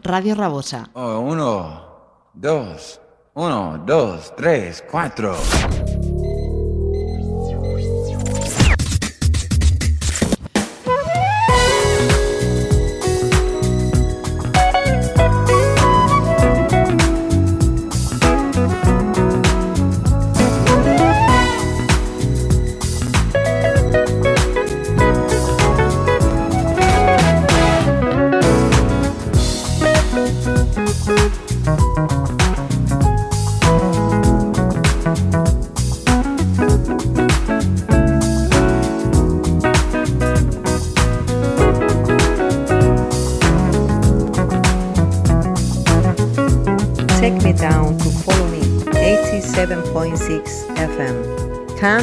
Radio 0.00 0.34
Rabosa. 0.34 0.88
Oh, 0.94 1.20
uno, 1.20 2.30
dos, 2.34 3.00
uno, 3.34 3.82
dos, 3.86 4.34
tres, 4.36 4.82
cuatro. 4.90 5.36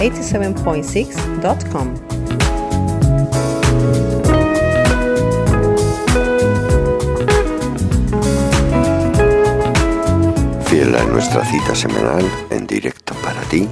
www.followme87.6.com. 0.00 1.94
Fiel 10.64 10.94
a 10.94 11.04
nuestra 11.04 11.44
cita 11.44 11.74
semanal 11.74 12.24
en 12.48 12.66
directo 12.66 13.14
para 13.22 13.42
ti, 13.42 13.68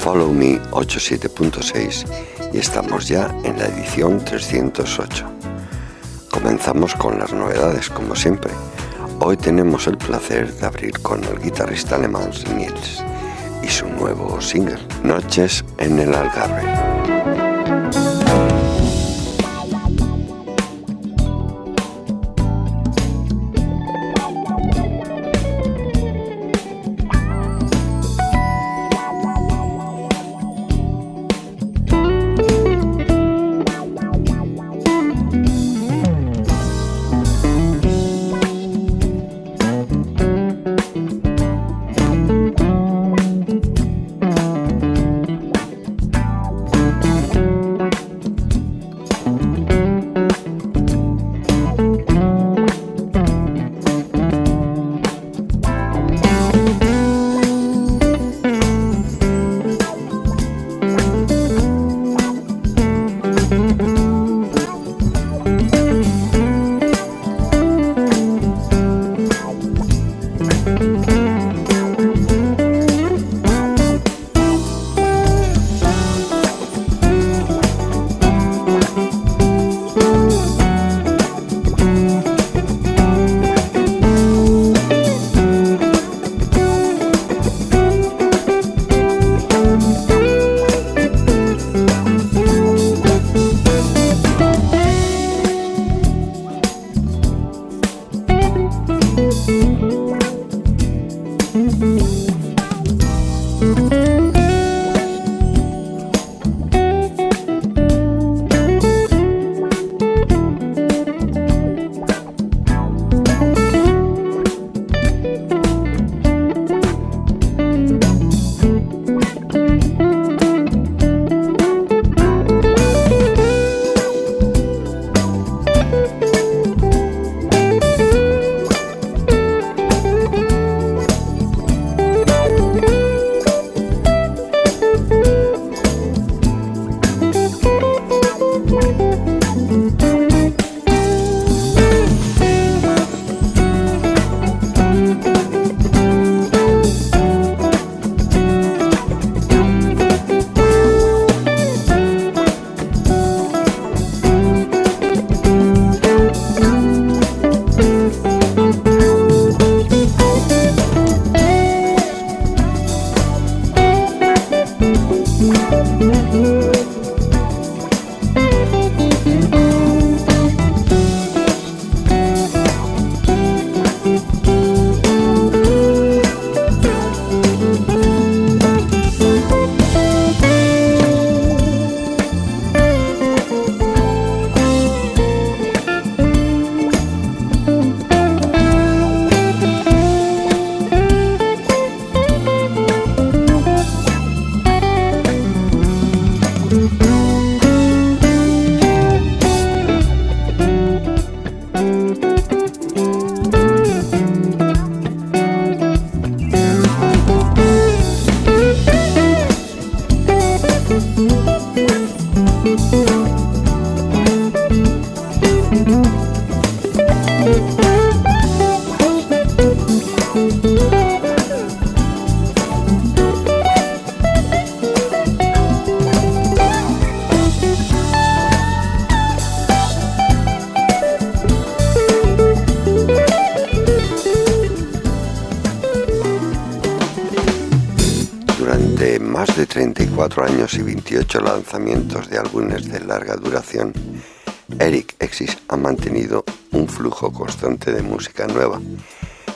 Follow 0.00 0.30
Me 0.30 0.60
87.6 0.72 2.04
y 2.52 2.58
estamos 2.58 3.08
ya 3.08 3.34
en 3.44 3.58
la 3.58 3.66
edición 3.66 4.22
308. 4.22 5.24
Comenzamos 6.30 6.94
con 6.94 7.18
las 7.18 7.32
novedades 7.32 7.88
como 7.88 8.14
siempre. 8.14 8.52
Hoy 9.20 9.38
tenemos 9.38 9.86
el 9.86 9.96
placer 9.96 10.52
de 10.52 10.66
abrir 10.66 11.00
con 11.00 11.24
el 11.24 11.40
guitarrista 11.40 11.96
alemán 11.96 12.30
Nils 12.54 13.02
y 13.66 13.68
su 13.68 13.88
nuevo 13.88 14.40
single, 14.40 14.78
Noches 15.02 15.64
en 15.78 15.98
el 15.98 16.14
Algarve. 16.14 16.75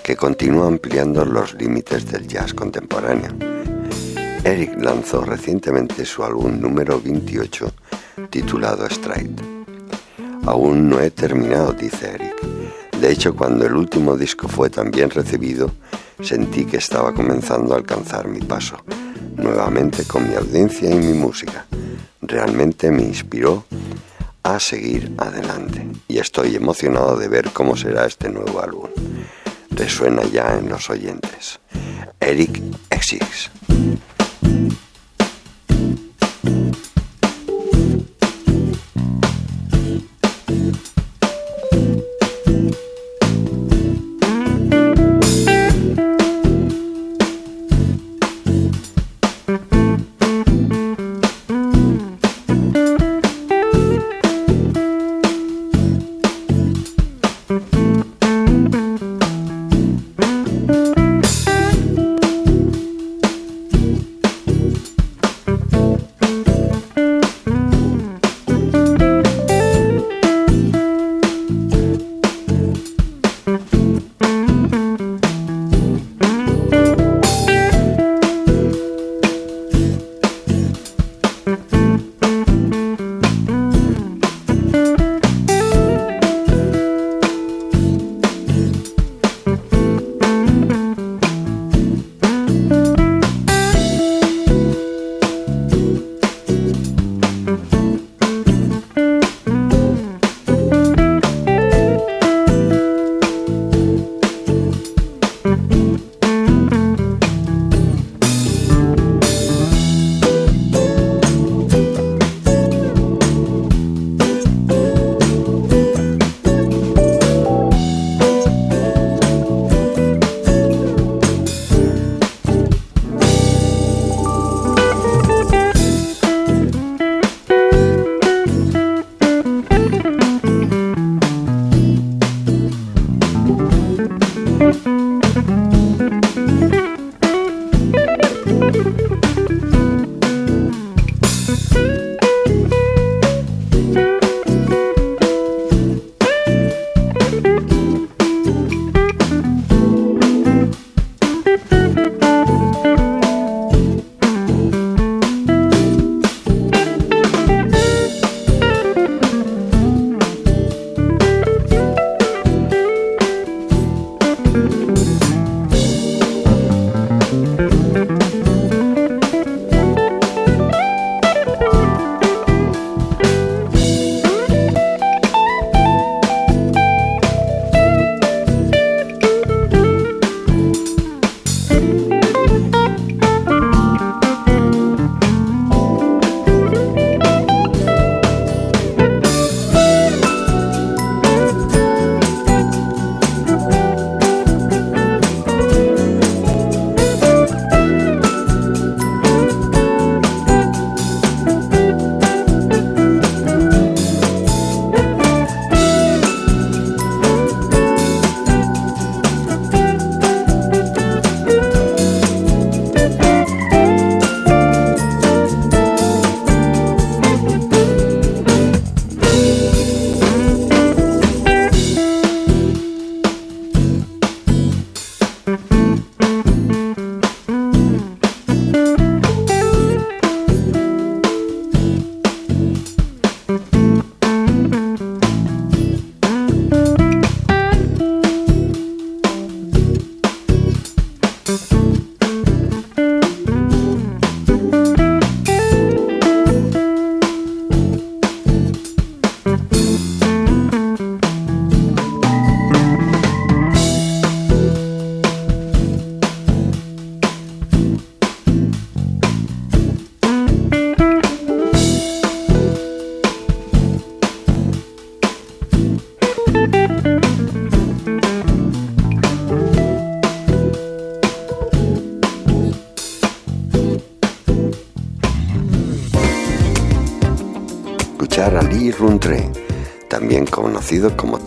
Que 0.02 0.16
continúa 0.16 0.66
ampliando 0.66 1.24
los 1.24 1.54
límites 1.54 2.04
del 2.10 2.26
jazz 2.26 2.52
contemporáneo. 2.52 3.30
Eric 4.44 4.78
lanzó 4.78 5.22
recientemente 5.24 6.04
su 6.04 6.22
álbum 6.22 6.60
número 6.60 7.00
28 7.00 7.72
titulado 8.28 8.88
Stride. 8.90 9.42
Aún 10.44 10.90
no 10.90 11.00
he 11.00 11.10
terminado, 11.10 11.72
dice 11.72 12.10
Eric. 12.14 12.34
De 13.00 13.10
hecho, 13.10 13.34
cuando 13.34 13.64
el 13.64 13.74
último 13.74 14.16
disco 14.16 14.48
fue 14.48 14.68
tan 14.68 14.90
bien 14.90 15.08
recibido, 15.10 15.70
sentí 16.20 16.66
que 16.66 16.76
estaba 16.76 17.14
comenzando 17.14 17.72
a 17.72 17.78
alcanzar 17.78 18.28
mi 18.28 18.40
paso, 18.40 18.76
nuevamente 19.36 20.04
con 20.04 20.28
mi 20.28 20.34
audiencia 20.34 20.90
y 20.90 20.96
mi 20.96 21.14
música. 21.14 21.66
Realmente 22.20 22.90
me 22.90 23.02
inspiró 23.02 23.64
seguir 24.60 25.12
adelante 25.18 25.86
y 26.08 26.18
estoy 26.18 26.54
emocionado 26.54 27.16
de 27.16 27.28
ver 27.28 27.50
cómo 27.52 27.76
será 27.76 28.06
este 28.06 28.28
nuevo 28.28 28.62
álbum. 28.62 28.88
Resuena 29.70 30.22
ya 30.24 30.58
en 30.58 30.68
los 30.68 30.90
oyentes. 30.90 31.60
Eric 32.20 32.60
Exix. 32.90 33.50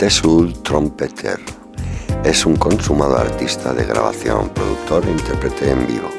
Tessul 0.04 0.52
Trompeter. 0.64 1.40
Es 2.26 2.46
un 2.46 2.58
consumado 2.58 3.16
artista 3.18 3.74
de 3.74 3.86
grabación, 3.86 4.50
productor 4.50 5.06
e 5.06 5.12
intérprete 5.12 5.72
en 5.72 5.88
vivo. 5.88 6.10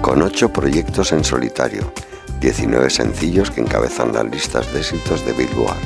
con 0.00 0.22
ocho 0.22 0.52
proyectos 0.52 1.10
en 1.10 1.24
solitario, 1.24 1.92
19 2.40 2.88
sencillos 2.88 3.50
que 3.50 3.62
encabezan 3.62 4.12
las 4.12 4.26
listas 4.26 4.72
de 4.72 4.78
éxitos 4.78 5.26
de 5.26 5.32
Billboard, 5.32 5.80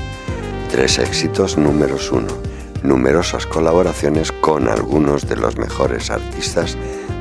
tres 0.71 0.99
éxitos 0.99 1.57
números 1.57 2.13
uno, 2.13 2.29
numerosas 2.83 3.47
colaboraciones 3.47 4.31
con 4.31 4.69
algunos 4.69 5.27
de 5.27 5.37
los 5.37 5.57
mejores 5.57 6.11
artistas 6.11 6.77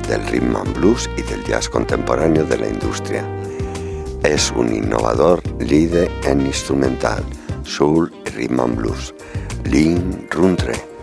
del 0.06 0.22
rhythm 0.26 0.54
and 0.54 0.76
blues 0.76 1.08
y 1.16 1.22
del 1.22 1.42
jazz 1.44 1.70
contemporáneo 1.70 2.44
de 2.44 2.58
la 2.58 2.68
industria. 2.68 3.24
Es 4.22 4.50
un 4.50 4.70
innovador 4.70 5.40
líder 5.62 6.10
en 6.24 6.44
instrumental, 6.44 7.24
soul 7.62 8.12
y 8.26 8.28
rhythm 8.32 8.60
and 8.60 8.76
blues. 8.76 9.14
Lynn 9.64 10.28
Runtre. 10.30 10.93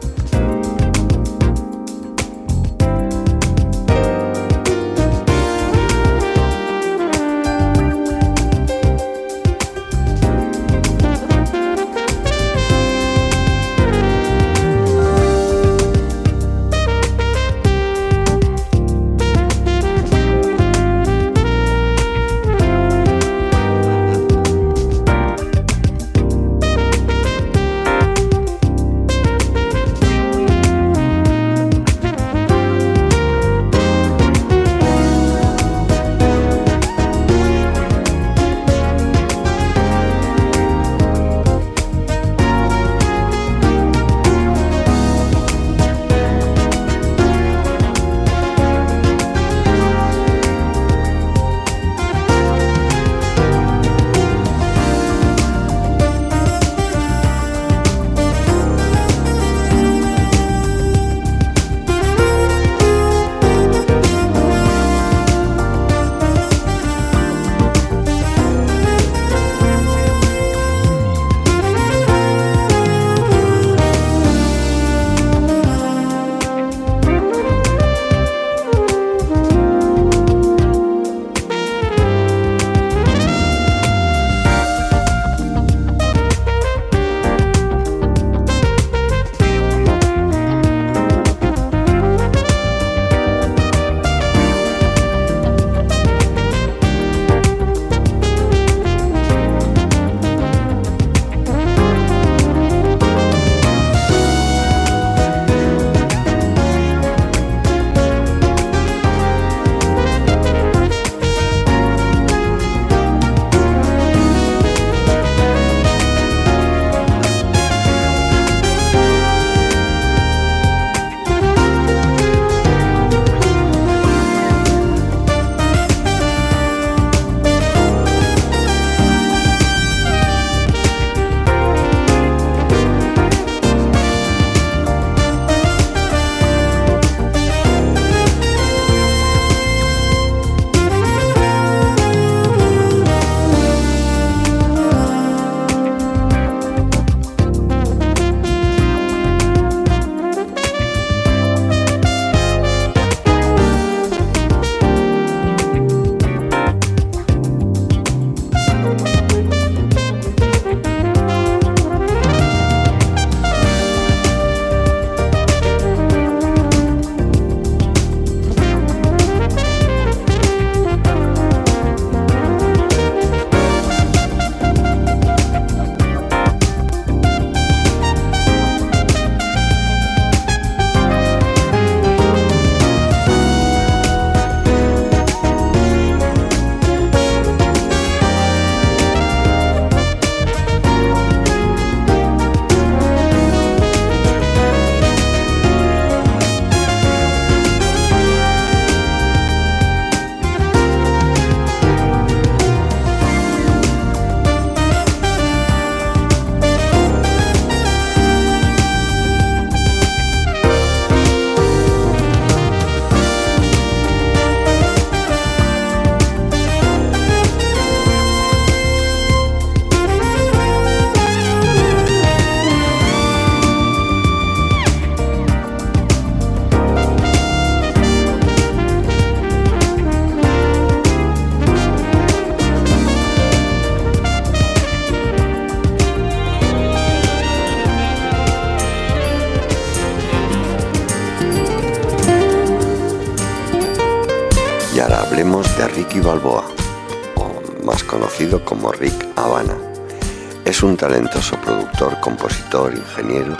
Talentoso 251.01 251.55
productor, 251.57 252.19
compositor, 252.19 252.93
ingeniero 252.93 253.57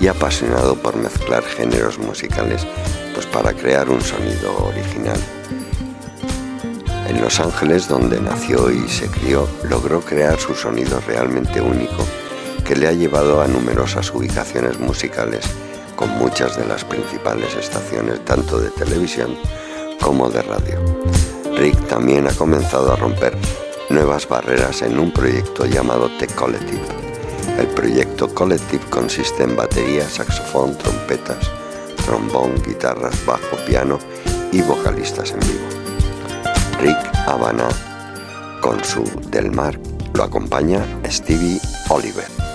y 0.00 0.08
apasionado 0.08 0.76
por 0.76 0.96
mezclar 0.96 1.42
géneros 1.42 1.98
musicales 1.98 2.66
pues 3.12 3.26
para 3.26 3.52
crear 3.52 3.90
un 3.90 4.00
sonido 4.00 4.56
original. 4.64 5.18
En 7.06 7.20
Los 7.20 7.38
Ángeles, 7.38 7.86
donde 7.86 8.18
nació 8.18 8.70
y 8.70 8.88
se 8.88 9.08
crió, 9.08 9.46
logró 9.68 10.00
crear 10.00 10.38
su 10.38 10.54
sonido 10.54 11.00
realmente 11.06 11.60
único 11.60 12.02
que 12.64 12.76
le 12.76 12.88
ha 12.88 12.92
llevado 12.92 13.42
a 13.42 13.46
numerosas 13.46 14.10
ubicaciones 14.14 14.78
musicales 14.78 15.44
con 15.96 16.08
muchas 16.18 16.56
de 16.56 16.66
las 16.66 16.82
principales 16.84 17.54
estaciones 17.56 18.24
tanto 18.24 18.58
de 18.58 18.70
televisión 18.70 19.36
como 20.00 20.30
de 20.30 20.40
radio. 20.40 20.78
Rick 21.56 21.88
también 21.88 22.26
ha 22.26 22.32
comenzado 22.32 22.90
a 22.90 22.96
romper 22.96 23.36
nuevas 23.90 24.28
barreras 24.28 24.82
en 24.82 24.98
un 24.98 25.12
proyecto 25.12 25.66
llamado 25.66 26.08
The 26.18 26.28
Collective. 26.28 26.82
El 27.58 27.66
proyecto 27.68 28.32
Collective 28.32 28.84
consiste 28.88 29.42
en 29.42 29.56
batería, 29.56 30.08
saxofón, 30.08 30.78
trompetas, 30.78 31.50
trombón, 32.06 32.54
guitarras, 32.66 33.14
bajo, 33.26 33.56
piano 33.66 33.98
y 34.52 34.62
vocalistas 34.62 35.32
en 35.32 35.40
vivo. 35.40 35.66
Rick 36.80 36.98
Habana 37.26 37.68
con 38.62 38.82
su 38.84 39.02
Del 39.30 39.50
Mar 39.50 39.78
lo 40.14 40.22
acompaña 40.22 40.84
Stevie 41.10 41.60
Oliver. 41.88 42.49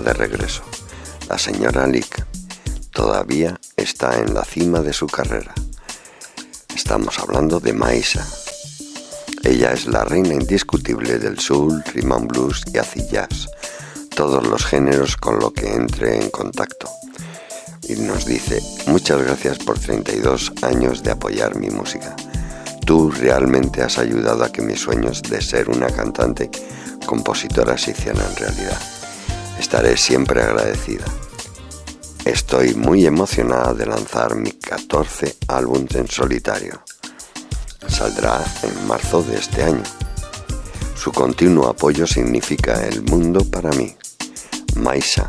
De 0.00 0.12
regreso. 0.14 0.62
La 1.28 1.36
señora 1.36 1.86
Lick 1.86 2.24
todavía 2.90 3.60
está 3.76 4.18
en 4.18 4.32
la 4.32 4.44
cima 4.44 4.80
de 4.80 4.94
su 4.94 5.06
carrera. 5.06 5.52
Estamos 6.74 7.18
hablando 7.18 7.60
de 7.60 7.74
Maisa. 7.74 8.26
Ella 9.44 9.72
es 9.72 9.86
la 9.86 10.04
reina 10.04 10.32
indiscutible 10.32 11.18
del 11.18 11.38
soul, 11.38 11.84
rhythm 11.92 12.28
blues 12.28 12.64
y 12.72 12.78
acid 12.78 13.04
jazz, 13.10 13.48
todos 14.14 14.46
los 14.46 14.64
géneros 14.64 15.16
con 15.16 15.38
lo 15.38 15.52
que 15.52 15.70
entre 15.74 16.22
en 16.22 16.30
contacto. 16.30 16.88
Y 17.88 17.96
nos 17.96 18.24
dice, 18.24 18.62
muchas 18.86 19.22
gracias 19.22 19.58
por 19.58 19.78
32 19.78 20.52
años 20.62 21.02
de 21.02 21.10
apoyar 21.10 21.56
mi 21.56 21.68
música. 21.68 22.16
Tú 22.86 23.10
realmente 23.10 23.82
has 23.82 23.98
ayudado 23.98 24.44
a 24.44 24.50
que 24.50 24.62
mis 24.62 24.80
sueños 24.80 25.22
de 25.22 25.42
ser 25.42 25.68
una 25.68 25.88
cantante 25.88 26.50
compositora 27.10 27.76
se 27.76 27.90
hicieran 27.90 28.36
realidad 28.36 28.78
estaré 29.58 29.96
siempre 29.96 30.42
agradecida. 30.42 31.06
Estoy 32.24 32.74
muy 32.74 33.04
emocionada 33.04 33.74
de 33.74 33.84
lanzar 33.84 34.36
mi 34.36 34.52
14 34.52 35.38
álbum 35.48 35.86
en 35.92 36.08
solitario. 36.08 36.82
Saldrá 37.88 38.44
en 38.62 38.86
marzo 38.86 39.24
de 39.24 39.38
este 39.38 39.64
año. 39.64 39.82
Su 40.94 41.10
continuo 41.10 41.66
apoyo 41.66 42.06
significa 42.06 42.86
el 42.86 43.02
mundo 43.02 43.44
para 43.44 43.70
mí. 43.72 43.96
Maisa. 44.76 45.28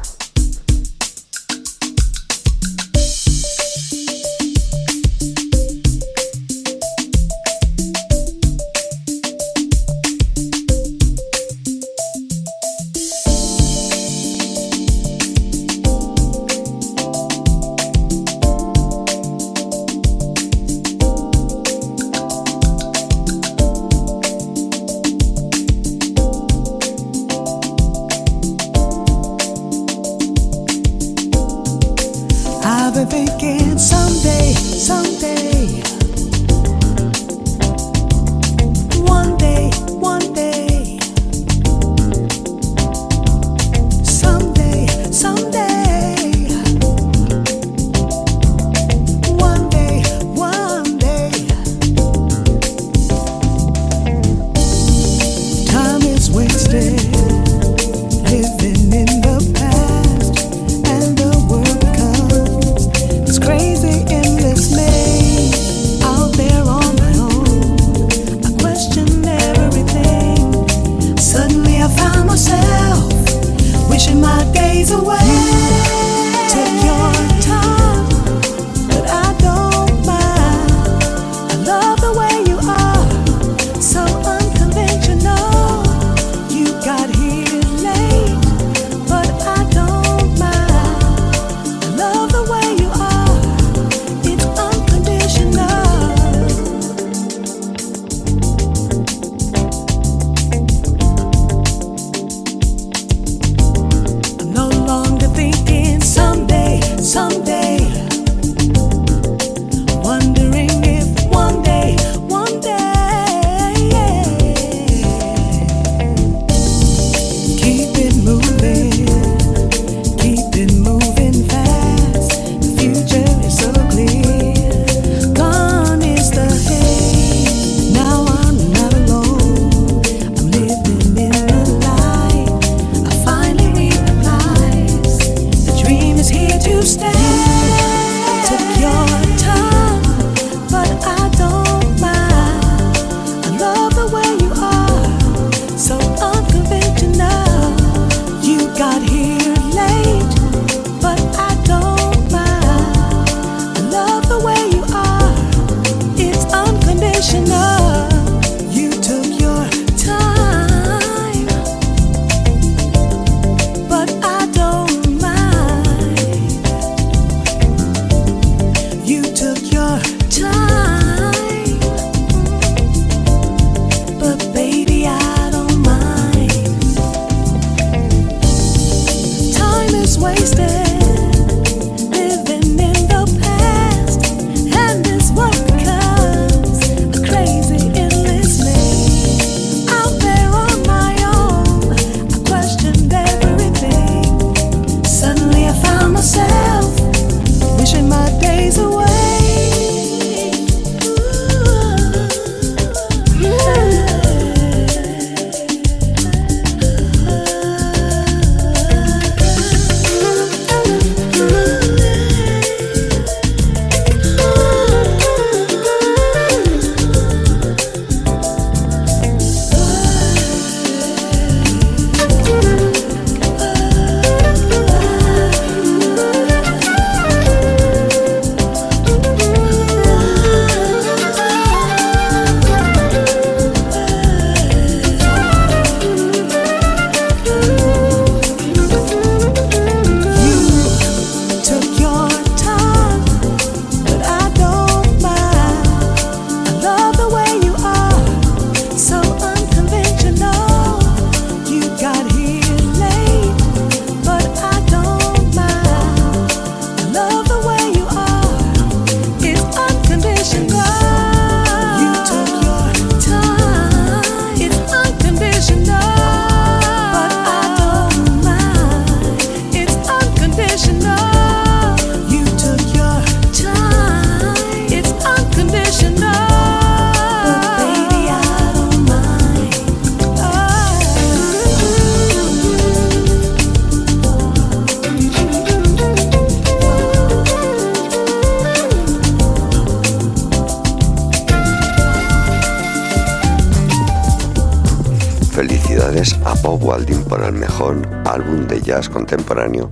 Walding 296.81 297.23
por 297.25 297.43
el 297.43 297.53
mejor 297.53 297.97
álbum 298.25 298.67
de 298.67 298.81
jazz 298.81 299.07
contemporáneo 299.07 299.91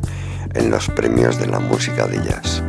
en 0.53 0.71
los 0.71 0.87
premios 0.87 1.39
de 1.39 1.47
la 1.47 1.59
música 1.59 2.07
de 2.07 2.17
jazz. 2.17 2.63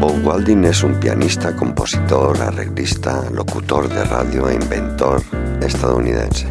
Bob 0.00 0.24
Walding 0.24 0.64
es 0.64 0.82
un 0.82 0.94
pianista, 0.94 1.54
compositor, 1.56 2.40
arreglista, 2.40 3.24
locutor 3.32 3.88
de 3.88 4.04
radio 4.04 4.48
e 4.48 4.54
inventor 4.54 5.22
estadounidense. 5.60 6.46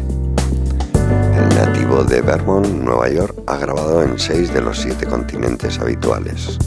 El 1.34 1.48
nativo 1.56 2.04
de 2.04 2.20
Vermont, 2.20 2.66
Nueva 2.66 3.08
York, 3.08 3.34
ha 3.46 3.56
grabado 3.56 4.02
en 4.02 4.18
seis 4.18 4.52
de 4.52 4.60
los 4.60 4.78
siete 4.78 5.06
continentes 5.06 5.78
habituales. 5.78 6.58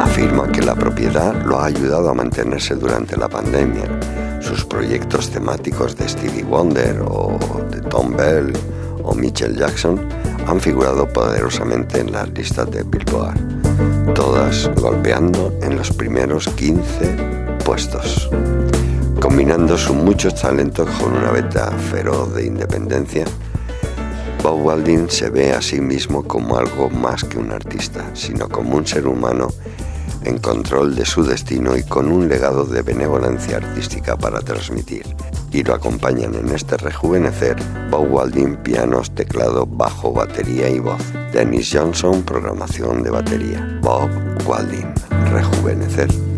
Afirma 0.00 0.50
que 0.50 0.62
la 0.62 0.74
propiedad 0.74 1.34
lo 1.44 1.60
ha 1.60 1.66
ayudado 1.66 2.10
a 2.10 2.14
mantenerse 2.14 2.74
durante 2.74 3.16
la 3.16 3.28
pandemia. 3.28 3.84
Sus 4.50 4.64
proyectos 4.64 5.30
temáticos 5.30 5.96
de 5.96 6.08
Stevie 6.08 6.42
Wonder 6.42 7.02
o 7.06 7.38
de 7.70 7.80
Tom 7.82 8.16
Bell 8.16 8.52
o 9.04 9.14
Michael 9.14 9.56
Jackson 9.56 10.00
han 10.44 10.60
figurado 10.60 11.08
poderosamente 11.08 12.00
en 12.00 12.10
las 12.10 12.28
listas 12.30 12.68
de 12.68 12.82
Billboard 12.82 13.38
todas 14.16 14.68
golpeando 14.74 15.56
en 15.62 15.76
los 15.76 15.92
primeros 15.92 16.48
15 16.48 17.58
puestos. 17.64 18.28
Combinando 19.20 19.78
sus 19.78 19.94
muchos 19.94 20.34
talentos 20.34 20.88
con 20.98 21.16
una 21.16 21.30
beta 21.30 21.70
feroz 21.70 22.34
de 22.34 22.46
independencia, 22.46 23.26
Bob 24.42 24.66
Walding 24.66 25.08
se 25.10 25.30
ve 25.30 25.52
a 25.52 25.62
sí 25.62 25.80
mismo 25.80 26.24
como 26.24 26.58
algo 26.58 26.90
más 26.90 27.22
que 27.22 27.38
un 27.38 27.52
artista, 27.52 28.04
sino 28.14 28.48
como 28.48 28.76
un 28.76 28.84
ser 28.84 29.06
humano 29.06 29.46
en 30.24 30.38
control 30.38 30.94
de 30.96 31.04
su 31.04 31.24
destino 31.24 31.76
y 31.76 31.82
con 31.82 32.10
un 32.10 32.28
legado 32.28 32.64
de 32.64 32.82
benevolencia 32.82 33.58
artística 33.58 34.16
para 34.16 34.40
transmitir. 34.40 35.04
Y 35.52 35.62
lo 35.62 35.74
acompañan 35.74 36.34
en 36.34 36.48
este 36.50 36.76
rejuvenecer 36.76 37.56
Bob 37.90 38.12
Walding, 38.12 38.56
pianos, 38.58 39.10
teclado, 39.14 39.66
bajo, 39.66 40.12
batería 40.12 40.68
y 40.68 40.78
voz. 40.78 41.02
Dennis 41.32 41.70
Johnson, 41.72 42.22
programación 42.22 43.02
de 43.02 43.10
batería. 43.10 43.80
Bob 43.82 44.10
Walding, 44.46 44.94
rejuvenecer. 45.32 46.29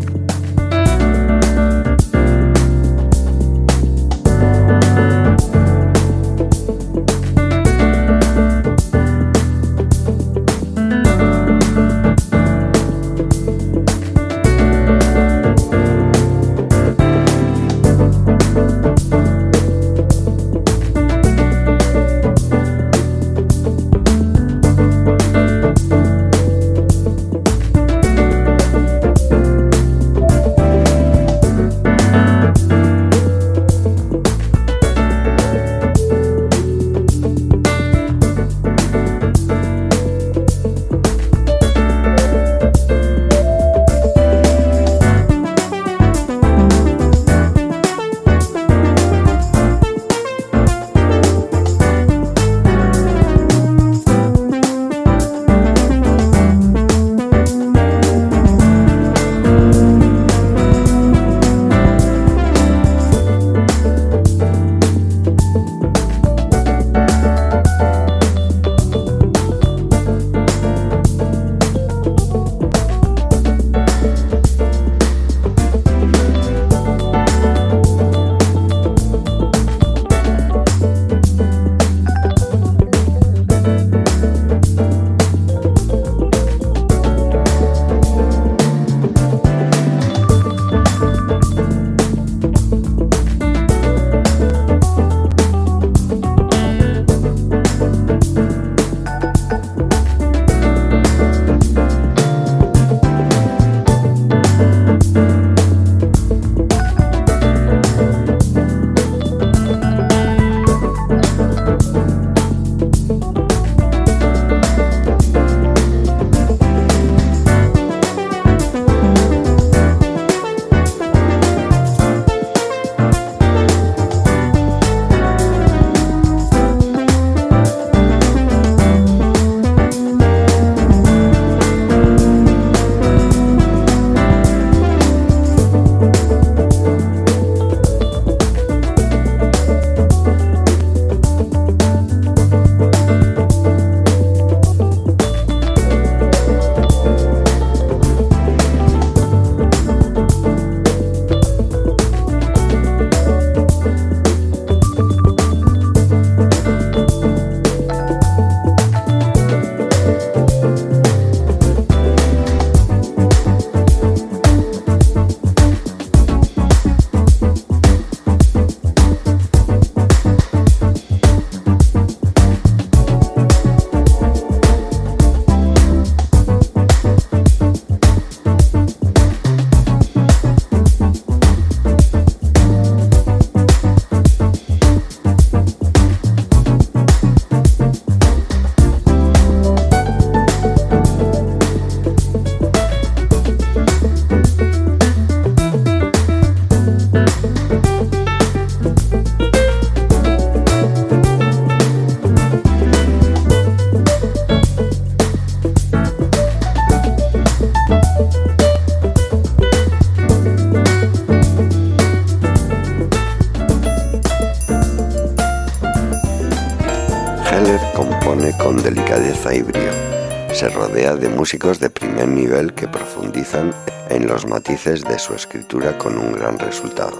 De 220.87 221.29
músicos 221.29 221.79
de 221.79 221.89
primer 221.89 222.27
nivel 222.27 222.73
que 222.73 222.89
profundizan 222.89 223.73
en 224.09 224.27
los 224.27 224.45
matices 224.45 225.01
de 225.03 225.17
su 225.17 225.33
escritura 225.33 225.97
con 225.97 226.17
un 226.17 226.33
gran 226.33 226.59
resultado. 226.59 227.17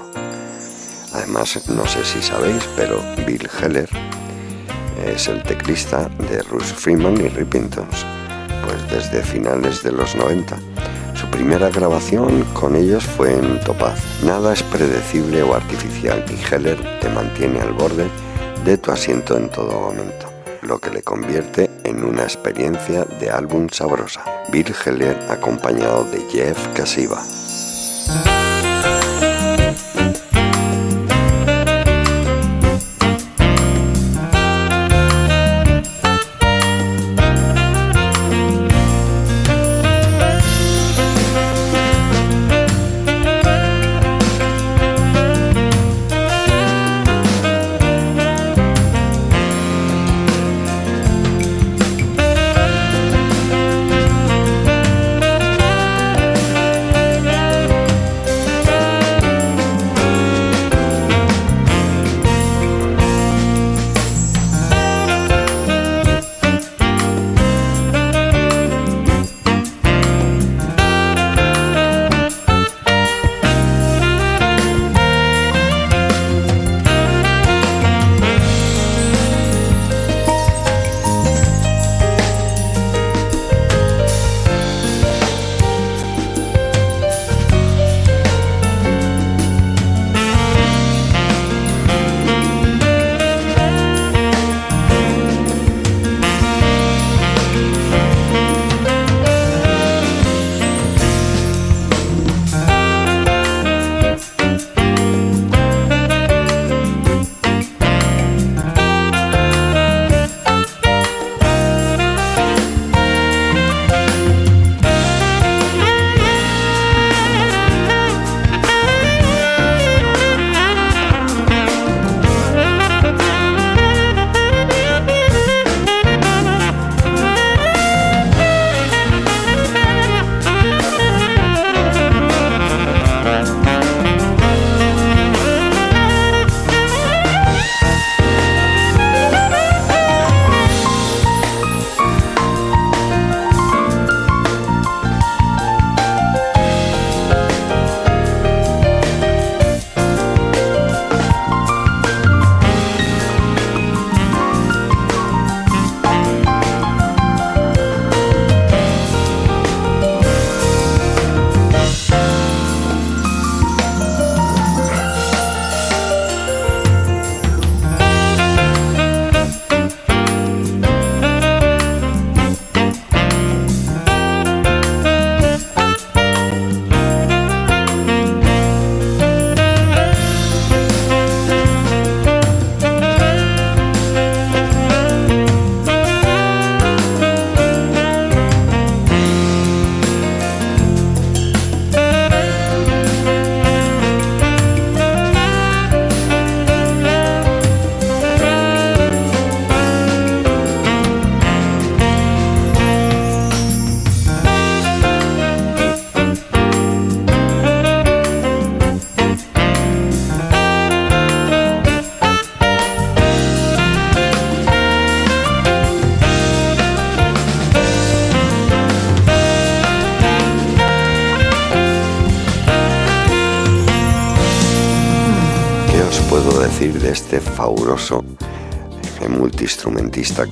Además, 1.14 1.70
no 1.70 1.86
sé 1.88 2.04
si 2.04 2.22
sabéis, 2.22 2.68
pero 2.76 3.00
Bill 3.26 3.50
Heller 3.62 3.90
es 5.06 5.30
el 5.30 5.42
teclista 5.44 6.10
de 6.30 6.42
Russ 6.42 6.74
Freeman 6.74 7.16
y 7.22 7.30
Rippingtons, 7.30 8.06
pues 8.66 8.92
desde 8.92 9.24
finales 9.24 9.82
de 9.82 9.94
los 9.94 10.14
90. 10.16 10.58
Su 11.14 11.28
primera 11.28 11.70
grabación 11.70 12.44
con 12.54 12.76
ellos 12.76 13.06
fue 13.06 13.34
en 13.34 13.62
Topaz. 13.62 13.98
Nada 14.24 14.52
es 14.52 14.64
predecible 14.64 15.42
o 15.42 15.56
artificial 15.56 16.24
y 16.30 16.54
Heller 16.54 17.00
te 17.00 17.08
mantiene 17.10 17.62
al 17.62 17.72
borde 17.72 18.08
de 18.66 18.78
tu 18.78 18.92
asiento 18.92 19.38
en 19.38 19.50
todo 19.50 19.72
momento, 19.80 20.30
lo 20.62 20.80
que 20.80 20.90
le 20.90 21.02
convierte 21.02 21.73
una 22.06 22.24
experiencia 22.24 23.06
de 23.20 23.30
álbum 23.30 23.70
sabrosa. 23.70 24.24
Bill 24.52 24.74
Heller 24.86 25.18
acompañado 25.30 26.04
de 26.06 26.20
Jeff 26.30 26.68
Casiva. 26.76 27.24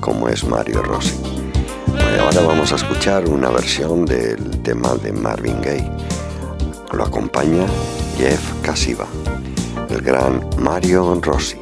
Como 0.00 0.28
es 0.28 0.44
Mario 0.44 0.82
Rossi. 0.82 1.14
ahora 2.20 2.42
vamos 2.42 2.72
a 2.72 2.76
escuchar 2.76 3.26
una 3.26 3.48
versión 3.48 4.04
del 4.04 4.62
tema 4.62 4.94
de 4.96 5.12
Marvin 5.12 5.62
Gaye. 5.62 5.90
Lo 6.92 7.04
acompaña 7.04 7.66
Jeff 8.18 8.52
Casiva, 8.60 9.06
el 9.88 10.02
gran 10.02 10.46
Mario 10.58 11.18
Rossi. 11.22 11.56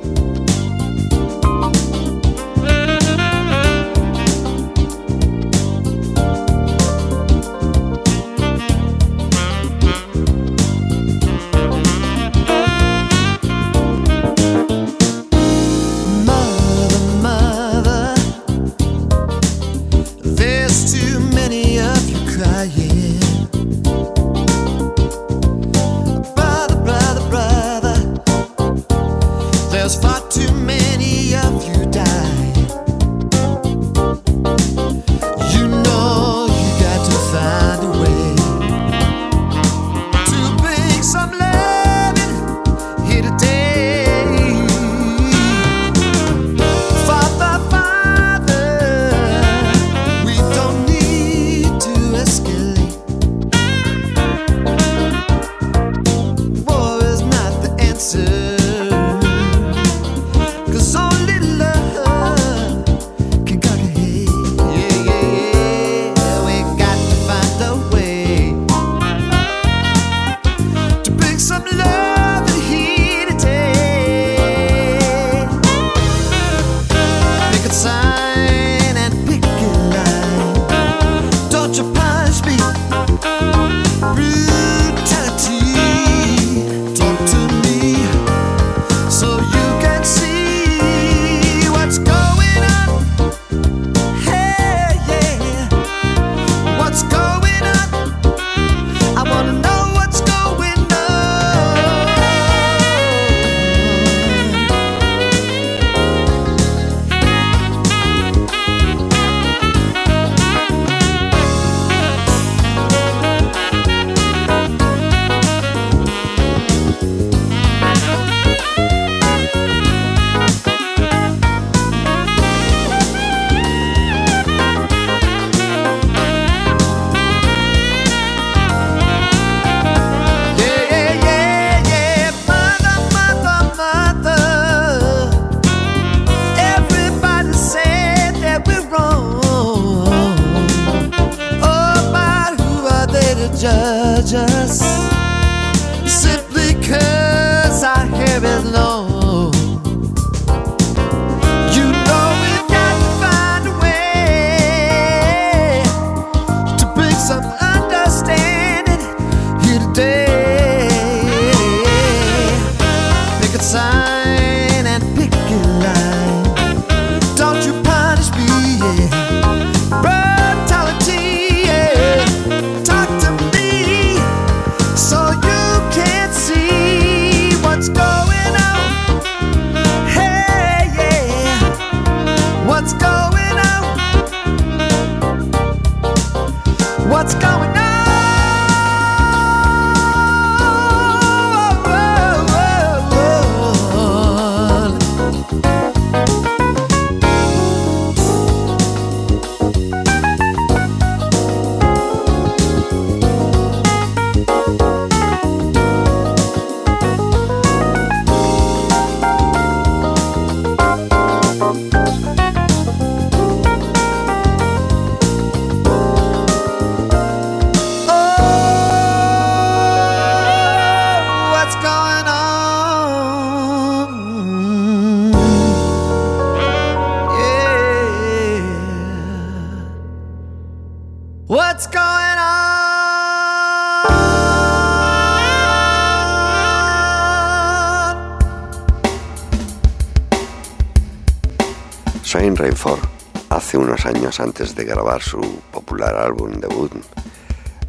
Rainford, 242.61 243.01
hace 243.49 243.79
unos 243.79 244.05
años 244.05 244.39
antes 244.39 244.75
de 244.75 244.85
grabar 244.85 245.23
su 245.23 245.41
popular 245.73 246.15
álbum 246.15 246.61
debut, 246.61 246.93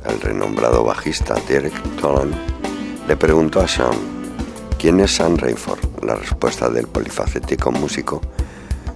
el 0.06 0.22
renombrado 0.22 0.86
bajista 0.86 1.36
Derek 1.46 1.74
Dolan 2.02 2.32
le 3.06 3.18
preguntó 3.18 3.60
a 3.60 3.68
Sean 3.68 3.92
quién 4.80 5.02
es 5.02 5.14
Sean 5.14 5.38
Rainford. 5.38 6.06
La 6.06 6.16
respuesta 6.16 6.70
del 6.70 6.88
polifacético 6.88 7.70
músico 7.74 8.22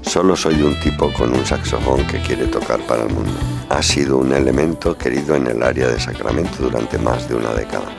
Solo 0.01 0.37
soy 0.37 0.61
un 0.61 0.79
tipo 0.79 1.11
con 1.11 1.33
un 1.33 1.45
saxofón 1.45 2.07
que 2.07 2.21
quiere 2.21 2.47
tocar 2.47 2.79
para 2.87 3.03
el 3.03 3.13
mundo. 3.13 3.33
Ha 3.69 3.83
sido 3.83 4.17
un 4.17 4.31
elemento 4.31 4.97
querido 4.97 5.35
en 5.35 5.47
el 5.47 5.61
área 5.61 5.89
de 5.89 5.99
Sacramento 5.99 6.63
durante 6.63 6.97
más 6.97 7.27
de 7.27 7.35
una 7.35 7.51
década. 7.51 7.91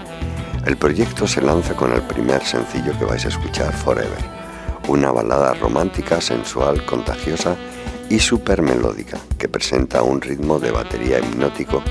El 0.64 0.78
proyecto 0.78 1.26
se 1.26 1.42
lanza 1.42 1.74
con 1.74 1.92
el 1.92 2.00
primer 2.00 2.42
sencillo 2.42 2.98
que 2.98 3.04
vais 3.04 3.26
a 3.26 3.28
escuchar, 3.28 3.74
Forever, 3.74 4.35
una 4.88 5.10
balada 5.10 5.54
romántica, 5.54 6.20
sensual, 6.20 6.84
contagiosa 6.86 7.56
y 8.08 8.18
súper 8.20 8.62
melódica 8.62 9.18
que 9.38 9.48
presenta 9.48 10.02
un 10.02 10.20
ritmo 10.20 10.58
de 10.58 10.70
batería 10.70 11.18
hipnótico 11.18 11.82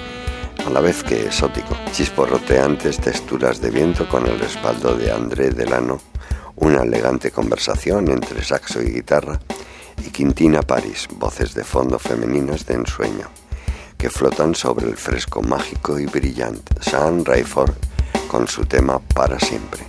a 0.66 0.70
la 0.70 0.80
vez 0.80 1.04
que 1.04 1.26
exótico, 1.26 1.76
chisporroteantes 1.91 3.00
texturas 3.00 3.62
de 3.62 3.70
viento 3.70 4.08
con 4.08 4.26
el 4.26 4.39
respaldo 4.39 4.96
de 4.96 5.12
André 5.12 5.52
Delano, 5.52 6.00
una 6.56 6.84
elegante 6.84 7.32
conversación 7.32 8.10
entre 8.10 8.43
saxo 8.43 8.82
y 8.82 8.91
guitarra 8.91 9.39
y 10.06 10.10
Quintina 10.10 10.62
Paris, 10.62 11.08
voces 11.18 11.54
de 11.54 11.64
fondo 11.64 12.00
femeninas 12.00 12.66
de 12.66 12.76
ensueño, 12.76 13.30
que 13.98 14.10
flotan 14.10 14.56
sobre 14.56 14.88
el 14.88 14.96
fresco 14.96 15.41
mágico 15.41 16.00
y 16.00 16.06
brillante. 16.06 16.74
Sean 16.82 17.24
Rayford 17.24 17.74
con 18.28 18.48
su 18.48 18.66
tema 18.66 19.00
Para 19.00 19.39
siempre. 19.39 19.82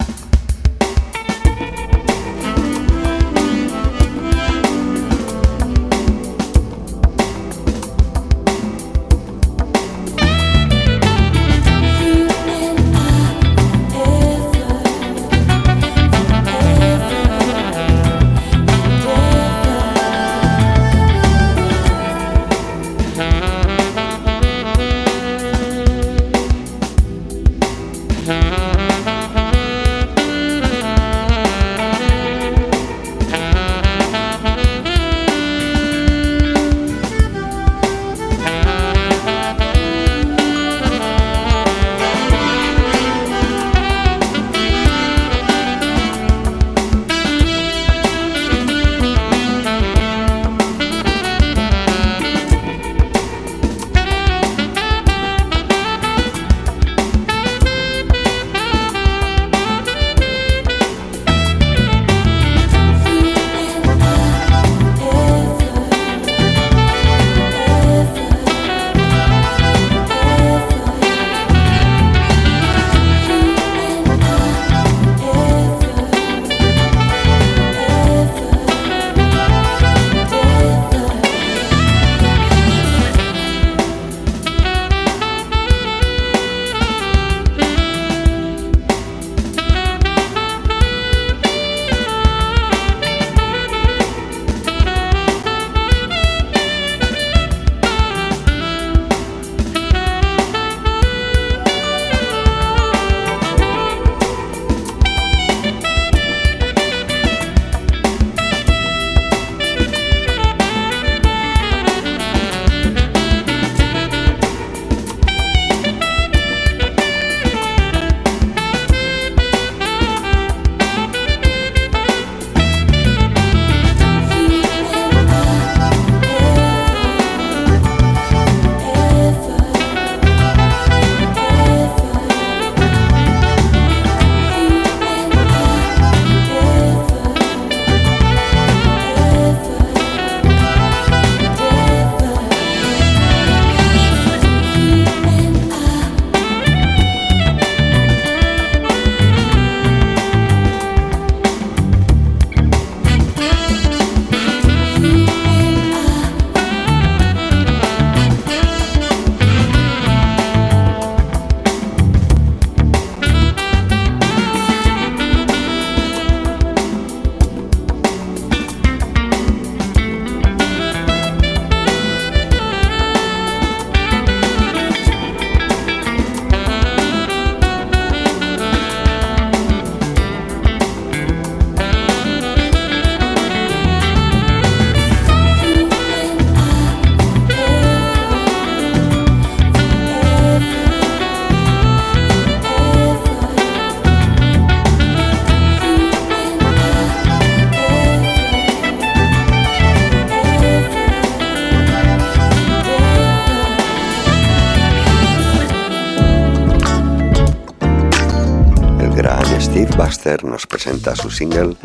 Nos 210.42 210.66
presenta 210.66 211.14
su 211.14 211.30
single 211.30 211.76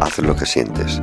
Haz 0.00 0.18
lo 0.20 0.34
que 0.34 0.46
sientes, 0.46 0.98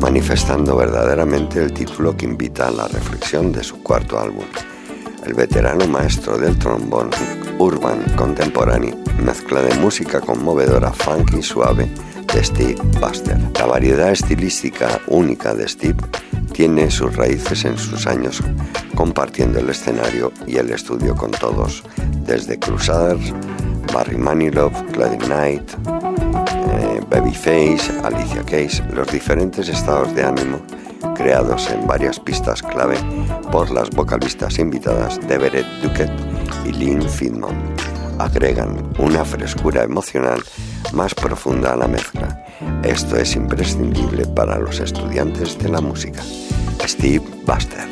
manifestando 0.00 0.74
verdaderamente 0.76 1.62
el 1.62 1.72
título 1.72 2.16
que 2.16 2.24
invita 2.24 2.66
a 2.66 2.70
la 2.72 2.88
reflexión 2.88 3.52
de 3.52 3.62
su 3.62 3.80
cuarto 3.84 4.18
álbum. 4.18 4.44
El 5.24 5.34
veterano 5.34 5.86
maestro 5.86 6.36
del 6.36 6.58
trombón 6.58 7.10
urban 7.58 8.02
contemporáneo, 8.16 8.96
mezcla 9.22 9.62
de 9.62 9.74
música 9.76 10.20
conmovedora, 10.20 10.92
funky 10.92 11.38
y 11.38 11.42
suave 11.42 11.88
de 12.32 12.44
Steve 12.44 12.76
Buster. 13.00 13.38
La 13.56 13.66
variedad 13.66 14.10
estilística 14.10 15.00
única 15.06 15.54
de 15.54 15.68
Steve 15.68 16.02
tiene 16.52 16.90
sus 16.90 17.14
raíces 17.14 17.64
en 17.64 17.78
sus 17.78 18.08
años 18.08 18.42
compartiendo 18.96 19.60
el 19.60 19.70
escenario 19.70 20.32
y 20.46 20.56
el 20.56 20.70
estudio 20.70 21.14
con 21.14 21.30
todos, 21.30 21.84
desde 22.26 22.58
Crusaders, 22.58 23.32
Barry 23.92 24.16
Manilow, 24.16 24.72
Claudine 24.92 25.24
Knight, 25.26 25.70
Babyface, 27.14 27.92
Alicia 28.02 28.42
Keys, 28.44 28.82
los 28.92 29.06
diferentes 29.06 29.68
estados 29.68 30.12
de 30.16 30.24
ánimo 30.24 30.60
creados 31.14 31.70
en 31.70 31.86
varias 31.86 32.18
pistas 32.18 32.60
clave 32.60 32.96
por 33.52 33.70
las 33.70 33.88
vocalistas 33.90 34.58
invitadas 34.58 35.20
Deverett 35.28 35.64
Duquette 35.80 36.10
y 36.64 36.72
Lynn 36.72 37.08
Fidman. 37.08 37.54
Agregan 38.18 38.92
una 38.98 39.24
frescura 39.24 39.84
emocional 39.84 40.42
más 40.92 41.14
profunda 41.14 41.74
a 41.74 41.76
la 41.76 41.86
mezcla. 41.86 42.44
Esto 42.82 43.16
es 43.16 43.36
imprescindible 43.36 44.26
para 44.26 44.58
los 44.58 44.80
estudiantes 44.80 45.56
de 45.56 45.68
la 45.68 45.80
música. 45.80 46.20
Steve 46.84 47.22
Buster. 47.46 47.83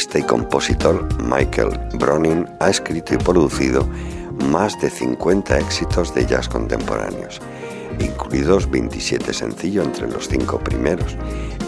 Pianista 0.00 0.18
y 0.18 0.22
compositor 0.22 1.06
Michael 1.22 1.78
Bronin 1.98 2.46
ha 2.58 2.70
escrito 2.70 3.12
y 3.12 3.18
producido 3.18 3.86
más 4.50 4.80
de 4.80 4.88
50 4.88 5.58
éxitos 5.58 6.14
de 6.14 6.24
jazz 6.24 6.48
contemporáneos, 6.48 7.38
incluidos 7.98 8.70
27 8.70 9.34
sencillos 9.34 9.84
entre 9.84 10.10
los 10.10 10.26
cinco 10.26 10.58
primeros 10.58 11.18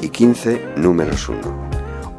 y 0.00 0.08
15 0.08 0.76
números 0.76 1.28
uno, 1.28 1.68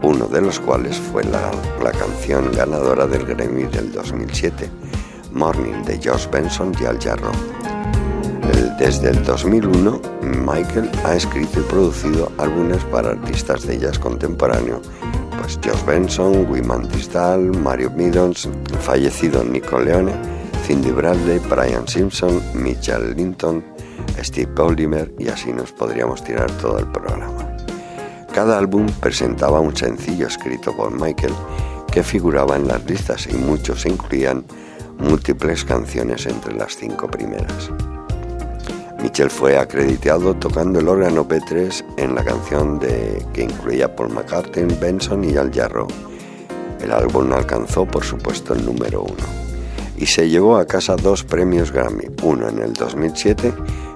uno 0.04 0.28
de 0.28 0.42
los 0.42 0.60
cuales 0.60 0.98
fue 0.98 1.24
la, 1.24 1.50
la 1.84 1.92
canción 1.92 2.52
ganadora 2.52 3.08
del 3.08 3.26
Grammy 3.26 3.64
del 3.64 3.92
2007, 3.92 4.70
Morning 5.32 5.82
de 5.84 5.98
Josh 5.98 6.30
Benson 6.30 6.74
y 6.80 6.86
Al 6.86 7.00
Jarreau. 7.00 7.34
Desde 8.78 9.10
el 9.10 9.24
2001, 9.24 10.02
Michael 10.46 10.92
ha 11.06 11.16
escrito 11.16 11.60
y 11.60 11.64
producido 11.64 12.32
álbumes 12.38 12.84
para 12.86 13.12
artistas 13.12 13.66
de 13.66 13.80
jazz 13.80 13.98
contemporáneo, 13.98 14.80
Josh 15.64 15.86
Benson, 15.86 16.46
Wiman 16.52 16.90
Tisdale, 16.90 17.50
Mario 17.60 17.90
Middons, 17.92 18.50
fallecido 18.82 19.44
Nico 19.46 19.80
Leone, 19.80 20.12
Cindy 20.66 20.92
Bradley, 20.92 21.40
Brian 21.50 21.88
Simpson, 21.88 22.42
Mitchell 22.54 23.16
Linton, 23.16 23.64
Steve 24.22 24.52
Polymer 24.54 25.14
y 25.18 25.30
así 25.30 25.54
nos 25.54 25.72
podríamos 25.72 26.22
tirar 26.24 26.52
todo 26.58 26.80
el 26.80 26.88
programa. 26.88 27.56
Cada 28.34 28.58
álbum 28.58 28.88
presentaba 29.00 29.62
un 29.62 29.76
sencillo 29.76 30.28
escrito 30.28 30.76
por 30.76 30.92
Michael 30.92 31.34
que 31.92 32.04
figuraba 32.04 32.58
en 32.58 32.68
las 32.68 32.84
listas 32.86 33.28
y 33.32 33.36
muchos 33.36 33.86
incluían 33.86 34.44
múltiples 34.98 35.64
canciones 35.64 36.26
entre 36.26 36.56
las 36.56 36.76
cinco 36.76 37.08
primeras. 37.08 37.70
Michel 39.04 39.30
fue 39.30 39.58
acreditado 39.58 40.34
tocando 40.34 40.80
el 40.80 40.88
órgano 40.88 41.28
P3 41.28 41.84
en 41.98 42.16
la 42.16 42.24
canción 42.24 42.80
de, 42.80 43.24
que 43.34 43.44
incluía 43.44 43.96
Paul 43.96 44.14
McCartney, 44.14 44.76
Benson 44.80 45.24
y 45.26 45.36
Al 45.38 45.54
Jarreau. 45.54 45.88
El 46.82 46.92
álbum 46.92 47.32
alcanzó, 47.34 47.86
por 47.86 48.04
supuesto, 48.04 48.54
el 48.54 48.66
número 48.66 49.04
uno 49.04 49.44
y 49.98 50.06
se 50.06 50.28
llevó 50.30 50.58
a 50.58 50.66
casa 50.66 50.96
dos 50.96 51.24
premios 51.24 51.72
Grammy, 51.72 52.06
uno 52.24 52.50
en 52.50 52.60
el 52.60 52.74
2007 52.74 53.54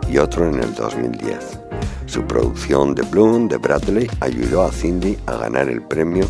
y 0.10 0.18
otro 0.18 0.47
en 0.47 0.60
el 0.62 0.74
2010. 0.74 1.60
Su 2.05 2.24
producción 2.24 2.95
de 2.95 3.01
Bloom 3.03 3.49
de 3.49 3.58
Bradley 3.58 4.10
ayudó 4.22 4.64
a 4.64 4.72
Cindy 4.72 5.18
a 5.26 5.36
ganar 5.36 5.68
el 5.68 5.82
premio 5.82 6.26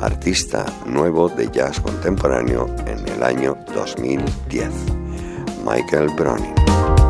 Artista 0.00 0.66
Nuevo 0.86 1.28
de 1.30 1.50
Jazz 1.50 1.80
Contemporáneo 1.80 2.66
en 2.86 3.08
el 3.08 3.22
año 3.22 3.56
2010. 3.74 4.68
Michael 5.64 6.10
Browning. 6.16 7.01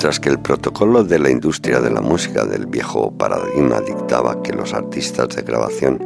Mientras 0.00 0.18
que 0.18 0.30
el 0.30 0.38
protocolo 0.38 1.04
de 1.04 1.18
la 1.18 1.28
industria 1.28 1.78
de 1.78 1.90
la 1.90 2.00
música 2.00 2.46
del 2.46 2.64
viejo 2.64 3.10
paradigma 3.10 3.82
dictaba 3.82 4.42
que 4.42 4.54
los 4.54 4.72
artistas 4.72 5.28
de 5.36 5.42
grabación 5.42 6.02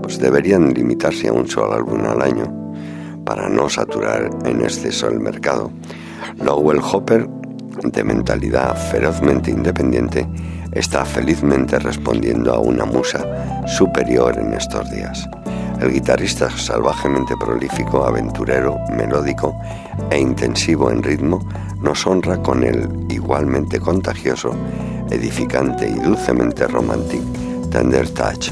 pues 0.00 0.18
deberían 0.18 0.72
limitarse 0.72 1.28
a 1.28 1.34
un 1.34 1.46
solo 1.46 1.74
álbum 1.74 2.06
al 2.06 2.22
año 2.22 2.46
para 3.22 3.50
no 3.50 3.68
saturar 3.68 4.30
en 4.46 4.62
exceso 4.62 5.08
el 5.08 5.20
mercado, 5.20 5.70
Lowell 6.42 6.80
Hopper, 6.80 7.28
de 7.82 8.02
mentalidad 8.02 8.78
ferozmente 8.90 9.50
independiente, 9.50 10.26
está 10.72 11.04
felizmente 11.04 11.78
respondiendo 11.78 12.50
a 12.50 12.60
una 12.60 12.86
musa 12.86 13.66
superior 13.66 14.38
en 14.38 14.54
estos 14.54 14.90
días. 14.90 15.28
El 15.82 15.92
guitarrista 15.92 16.48
salvajemente 16.50 17.34
prolífico, 17.36 18.06
aventurero, 18.06 18.78
melódico 18.96 19.54
e 20.08 20.18
intensivo 20.18 20.90
en 20.90 21.02
ritmo 21.02 21.46
nos 21.82 22.06
honra 22.06 22.38
con 22.42 22.64
el 22.64 22.88
igualmente 23.24 23.80
contagioso, 23.80 24.54
edificante 25.10 25.88
y 25.88 25.94
dulcemente 25.94 26.66
romántico 26.66 27.24
Tender 27.70 28.06
Touch, 28.10 28.50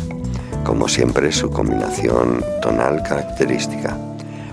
como 0.64 0.88
siempre 0.88 1.30
su 1.30 1.50
combinación 1.50 2.42
tonal 2.62 3.02
característica. 3.02 3.94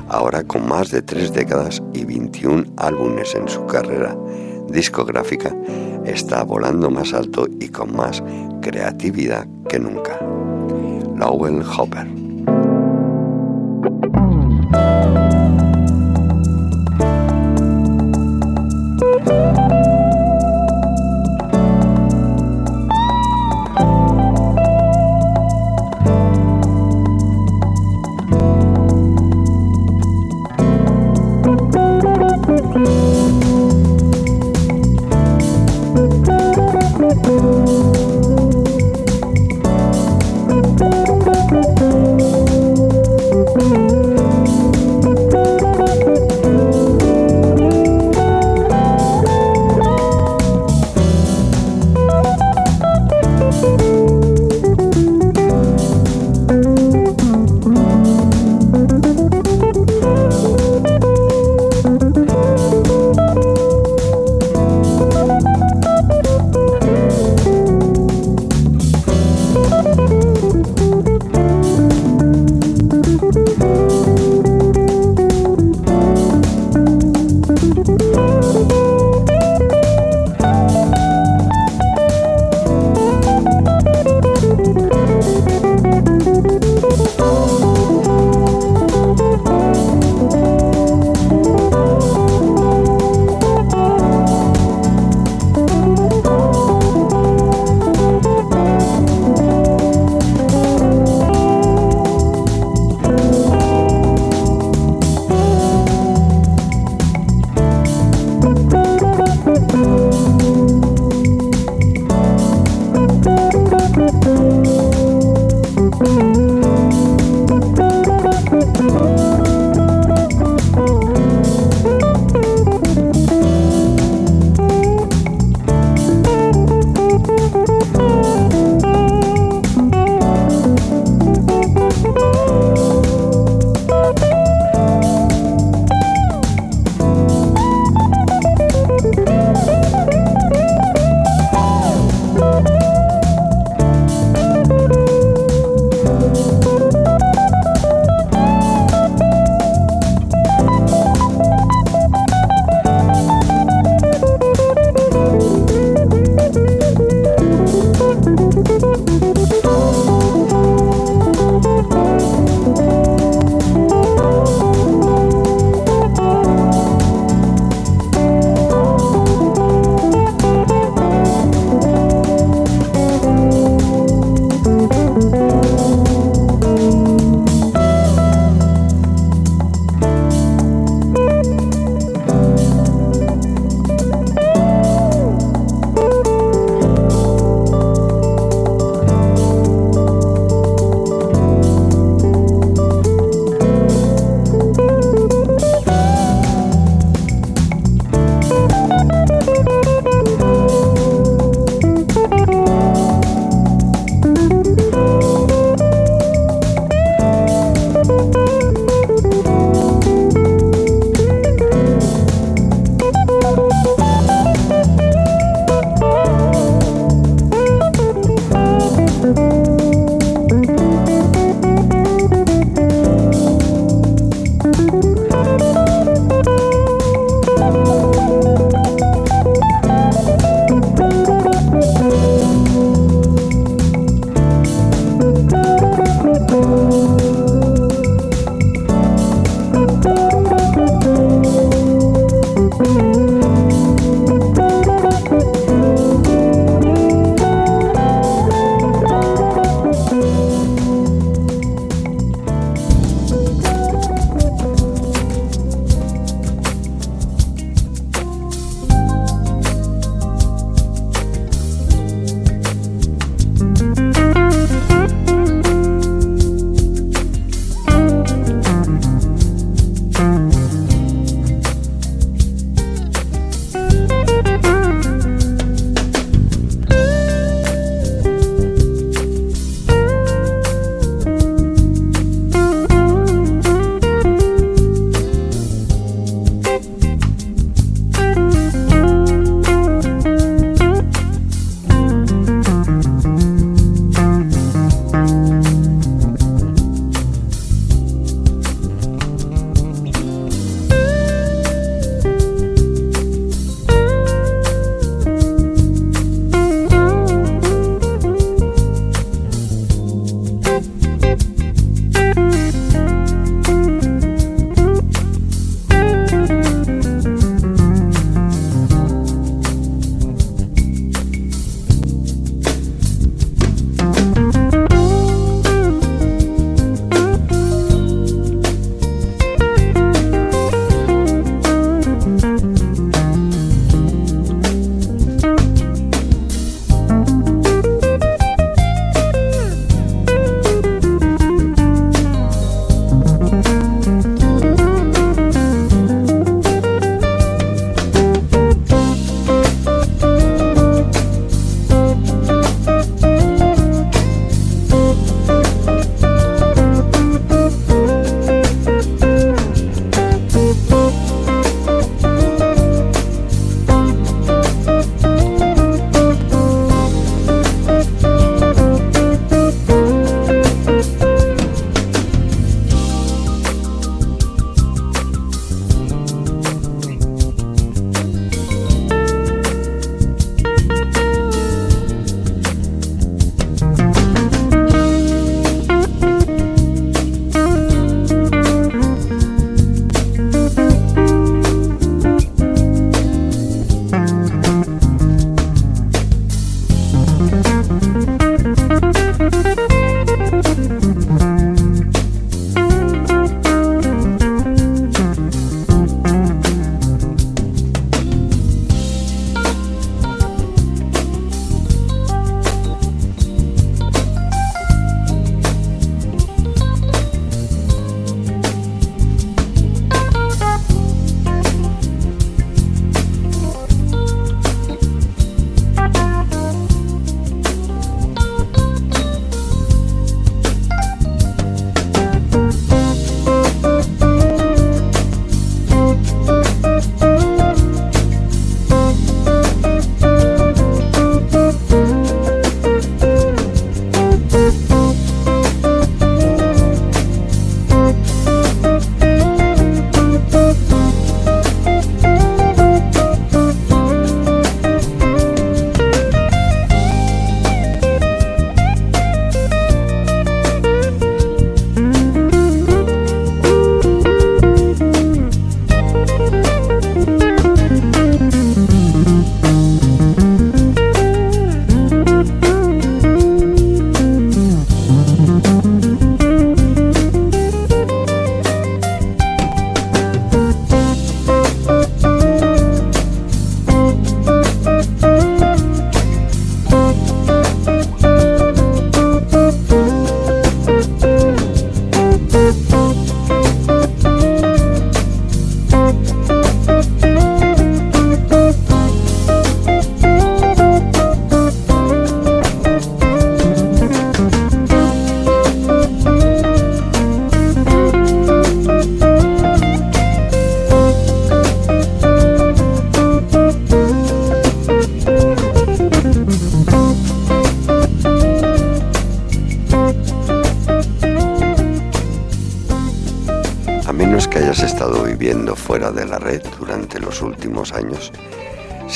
Ahora 0.09 0.43
con 0.43 0.67
más 0.67 0.91
de 0.91 1.01
tres 1.01 1.31
décadas 1.31 1.81
y 1.93 2.03
21 2.03 2.65
álbumes 2.75 3.33
en 3.33 3.47
su 3.47 3.65
carrera 3.65 4.17
discográfica, 4.67 5.55
está 6.05 6.43
volando 6.43 6.89
más 6.89 7.13
alto 7.13 7.47
y 7.61 7.69
con 7.69 7.95
más 7.95 8.21
creatividad 8.61 9.47
que 9.69 9.79
nunca. 9.79 10.19
Lowell 11.15 11.63
Hopper. 11.63 12.18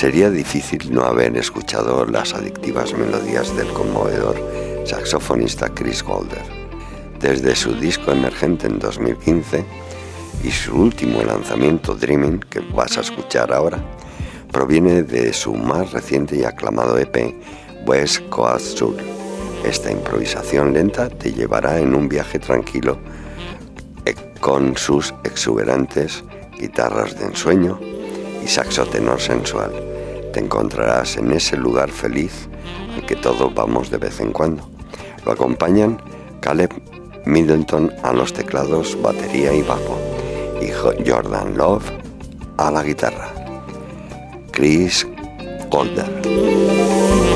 Sería 0.03 0.29
difícil 0.29 0.93
no 0.93 1.05
haber 1.05 1.37
escuchado 1.37 2.05
las 2.05 2.33
adictivas 2.33 2.93
melodías 2.93 3.55
del 3.55 3.69
conmovedor 3.69 4.35
saxofonista 4.83 5.69
Chris 5.69 6.03
Golder. 6.03 6.43
Desde 7.21 7.55
su 7.55 7.73
disco 7.75 8.11
emergente 8.11 8.67
en 8.67 8.79
2015 8.79 9.63
y 10.43 10.51
su 10.51 10.75
último 10.75 11.23
lanzamiento 11.23 11.95
Dreaming, 11.95 12.41
que 12.41 12.59
vas 12.59 12.97
a 12.97 12.99
escuchar 12.99 13.53
ahora, 13.53 13.81
proviene 14.51 15.03
de 15.03 15.31
su 15.31 15.53
más 15.53 15.93
reciente 15.93 16.35
y 16.35 16.43
aclamado 16.43 16.97
EP 16.97 17.33
West 17.87 18.27
Coast 18.27 18.77
Sur. 18.77 18.97
Esta 19.63 19.89
improvisación 19.89 20.73
lenta 20.73 21.07
te 21.07 21.31
llevará 21.31 21.79
en 21.79 21.95
un 21.95 22.09
viaje 22.09 22.39
tranquilo 22.39 22.97
eh, 24.03 24.15
con 24.41 24.75
sus 24.75 25.13
exuberantes 25.23 26.25
guitarras 26.59 27.17
de 27.17 27.27
ensueño 27.27 27.79
y 28.43 28.49
saxo 28.49 28.85
tenor 28.85 29.21
sensual. 29.21 29.92
Te 30.33 30.39
encontrarás 30.39 31.17
en 31.17 31.31
ese 31.31 31.55
lugar 31.55 31.91
feliz 31.91 32.49
al 32.95 33.05
que 33.05 33.15
todos 33.15 33.53
vamos 33.53 33.91
de 33.91 33.97
vez 33.97 34.19
en 34.19 34.31
cuando. 34.31 34.67
Lo 35.25 35.31
acompañan 35.31 36.01
Caleb 36.41 36.73
Middleton 37.25 37.91
a 38.03 38.11
los 38.13 38.33
teclados, 38.33 38.99
batería 39.01 39.53
y 39.53 39.61
bajo 39.61 39.97
y 40.59 40.71
Jordan 41.07 41.55
Love 41.55 41.89
a 42.57 42.71
la 42.71 42.83
guitarra. 42.83 43.31
Chris 44.51 45.07
Golder. 45.69 47.32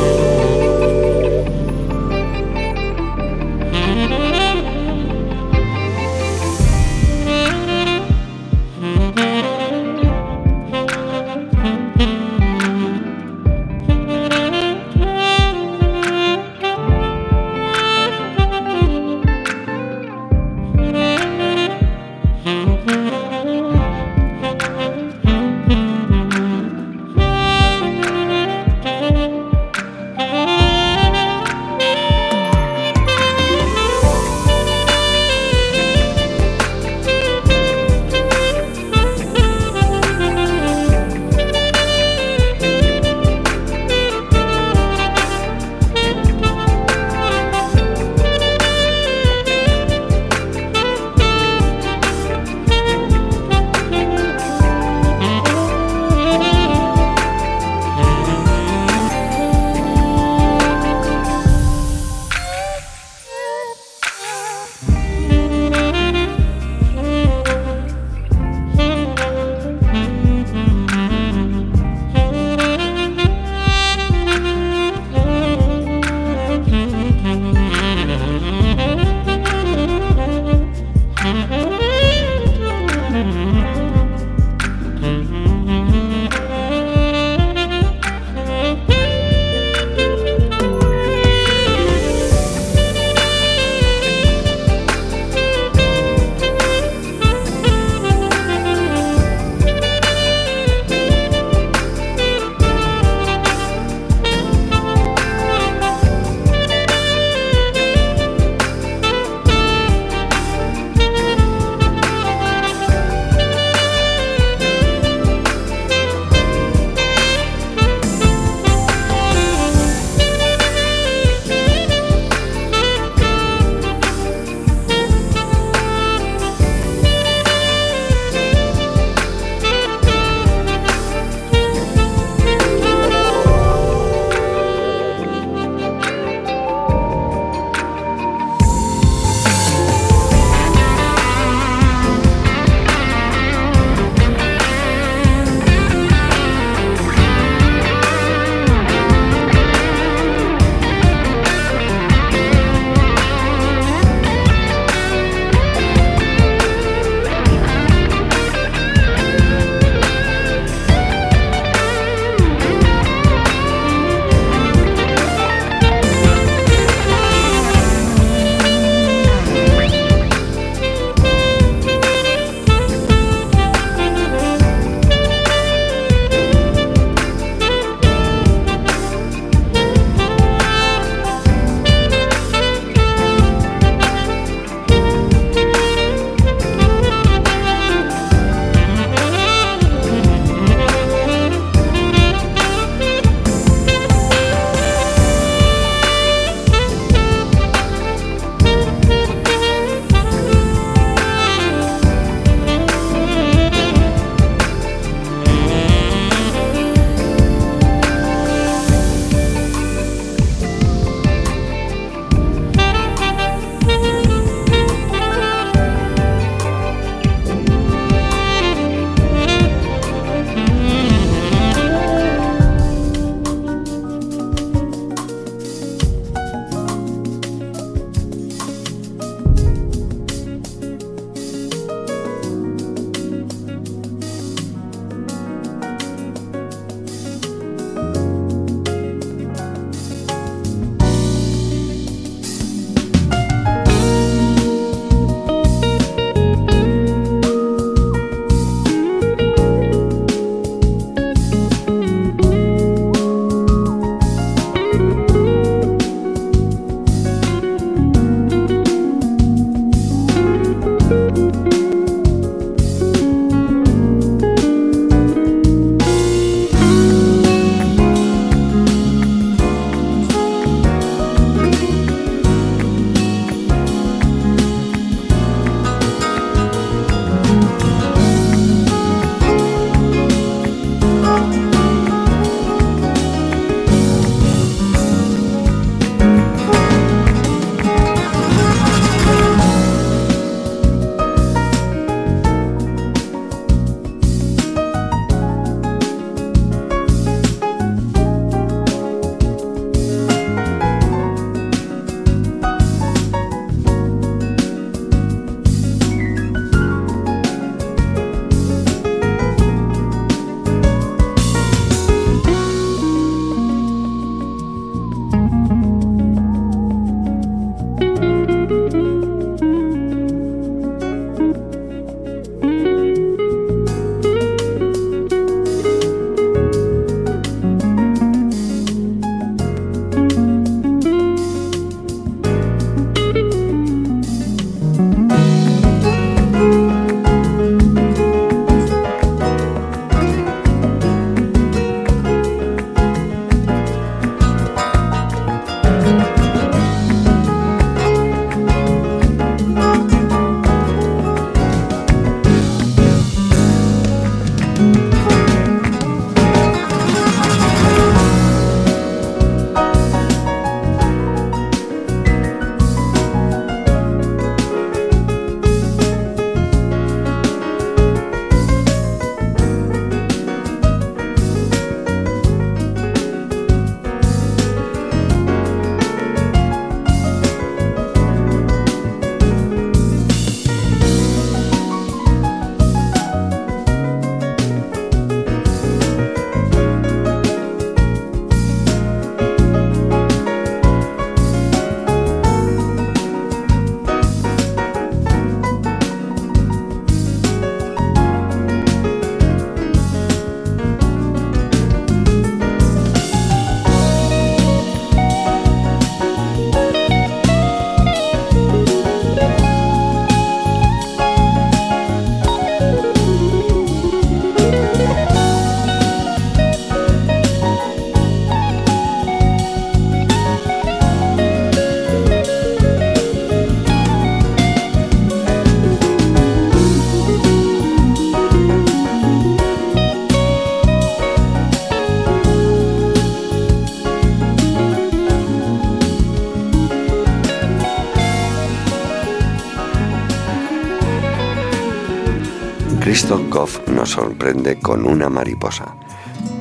Sorprende 444.18 444.80
con 444.80 445.06
una 445.06 445.30
mariposa. 445.30 445.96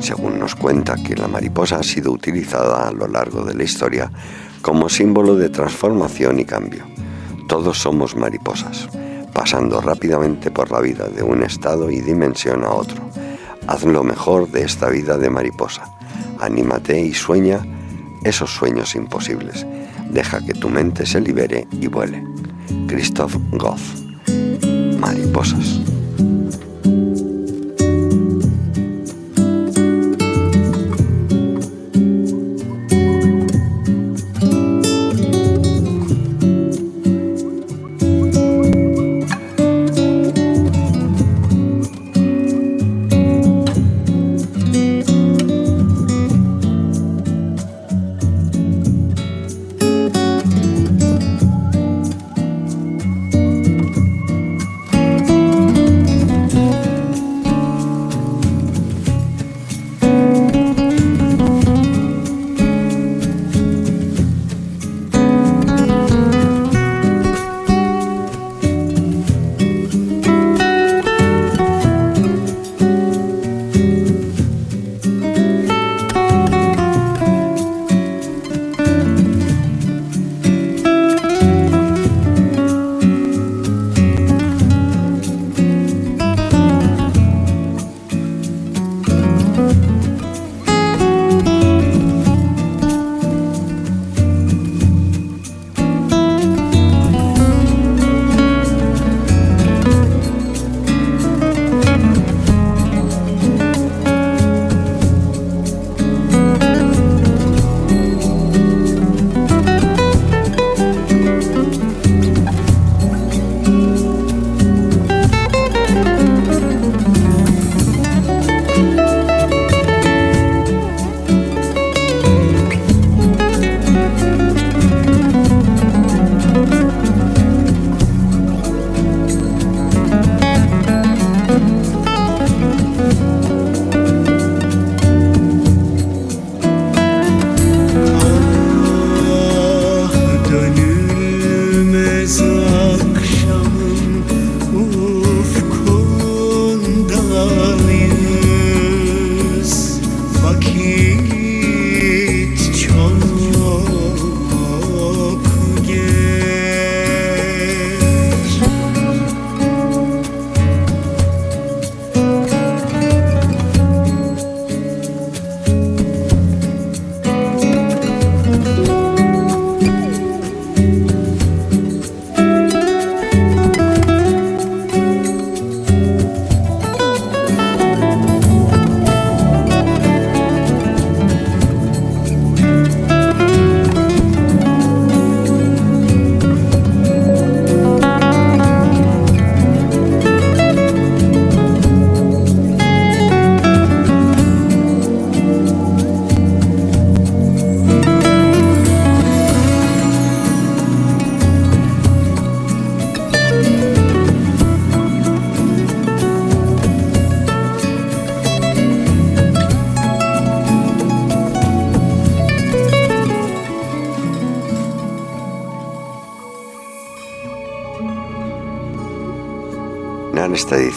Según 0.00 0.38
nos 0.38 0.54
cuenta 0.54 0.94
que 0.96 1.16
la 1.16 1.26
mariposa 1.26 1.76
ha 1.76 1.82
sido 1.82 2.12
utilizada 2.12 2.86
a 2.86 2.92
lo 2.92 3.08
largo 3.08 3.46
de 3.46 3.54
la 3.54 3.64
historia 3.64 4.10
como 4.60 4.90
símbolo 4.90 5.36
de 5.36 5.48
transformación 5.48 6.38
y 6.38 6.44
cambio. 6.44 6.84
Todos 7.48 7.78
somos 7.78 8.14
mariposas, 8.14 8.90
pasando 9.32 9.80
rápidamente 9.80 10.50
por 10.50 10.70
la 10.70 10.82
vida 10.82 11.08
de 11.08 11.22
un 11.22 11.42
estado 11.42 11.90
y 11.90 12.02
dimensión 12.02 12.62
a 12.62 12.72
otro. 12.72 13.00
Haz 13.66 13.84
lo 13.84 14.04
mejor 14.04 14.50
de 14.50 14.62
esta 14.62 14.90
vida 14.90 15.16
de 15.16 15.30
mariposa. 15.30 15.84
Anímate 16.38 17.00
y 17.00 17.14
sueña 17.14 17.60
esos 18.22 18.50
sueños 18.50 18.94
imposibles. 18.94 19.66
Deja 20.10 20.44
que 20.44 20.52
tu 20.52 20.68
mente 20.68 21.06
se 21.06 21.22
libere 21.22 21.66
y 21.70 21.86
vuele. 21.86 22.22
Christoph 22.86 23.34
Goff. 23.52 23.80
Mariposas. 25.00 25.85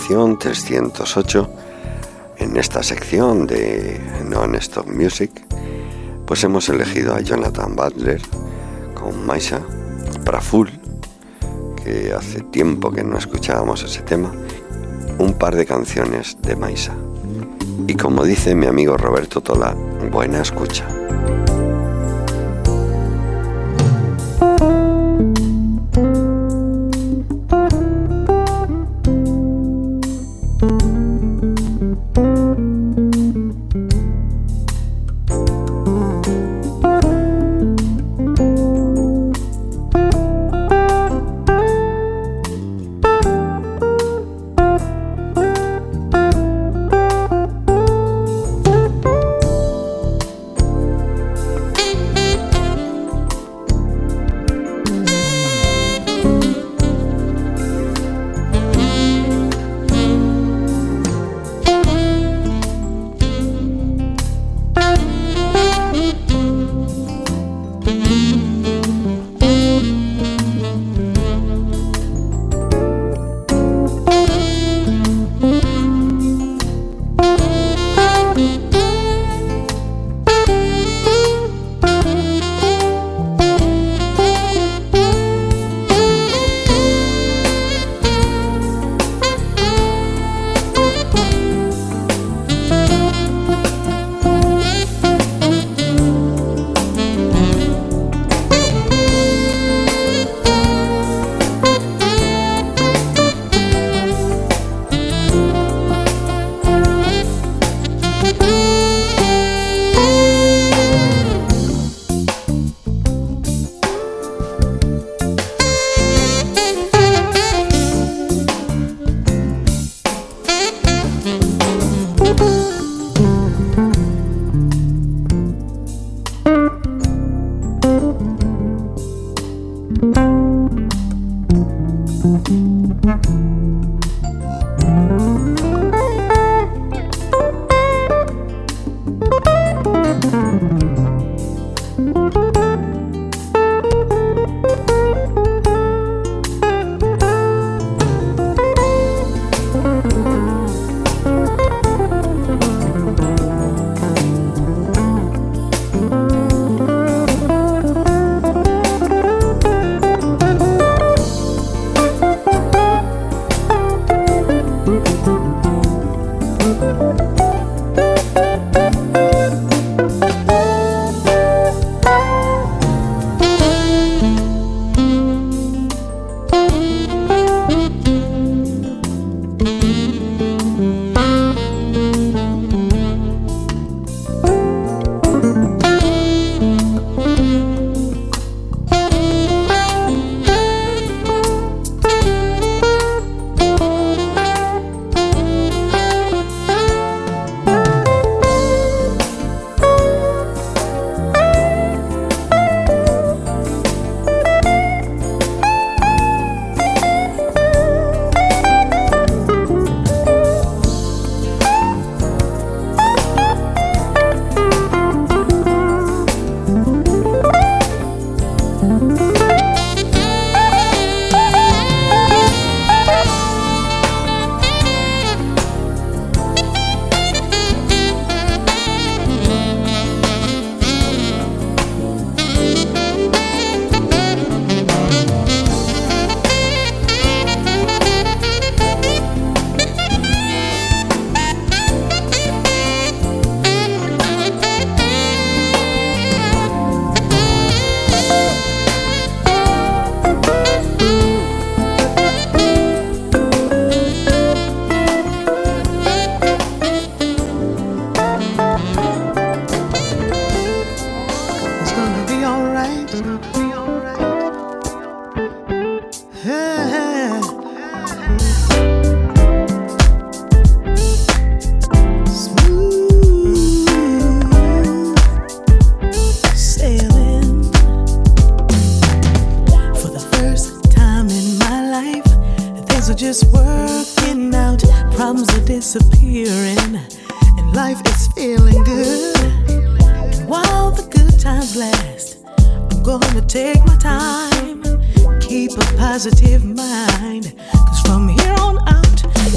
Edición 0.09 0.39
308, 0.39 1.49
en 2.37 2.57
esta 2.57 2.81
sección 2.81 3.45
de 3.45 4.01
Non-Stop 4.27 4.87
Music, 4.87 5.29
pues 6.25 6.43
hemos 6.43 6.67
elegido 6.67 7.13
a 7.13 7.21
Jonathan 7.21 7.75
Butler 7.75 8.19
con 8.95 9.23
Maisa, 9.27 9.61
Praful, 10.25 10.71
que 11.83 12.11
hace 12.11 12.41
tiempo 12.41 12.91
que 12.91 13.03
no 13.03 13.19
escuchábamos 13.19 13.83
ese 13.83 14.01
tema, 14.01 14.33
un 15.19 15.33
par 15.33 15.55
de 15.55 15.67
canciones 15.67 16.37
de 16.41 16.55
Maisa. 16.55 16.95
Y 17.85 17.93
como 17.93 18.23
dice 18.23 18.55
mi 18.55 18.65
amigo 18.65 18.97
Roberto 18.97 19.41
Tola, 19.41 19.75
buena 20.11 20.41
escucha. 20.41 20.87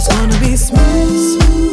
It's 0.05 0.09
gonna 0.09 0.41
be 0.41 0.57
smooth, 0.57 1.72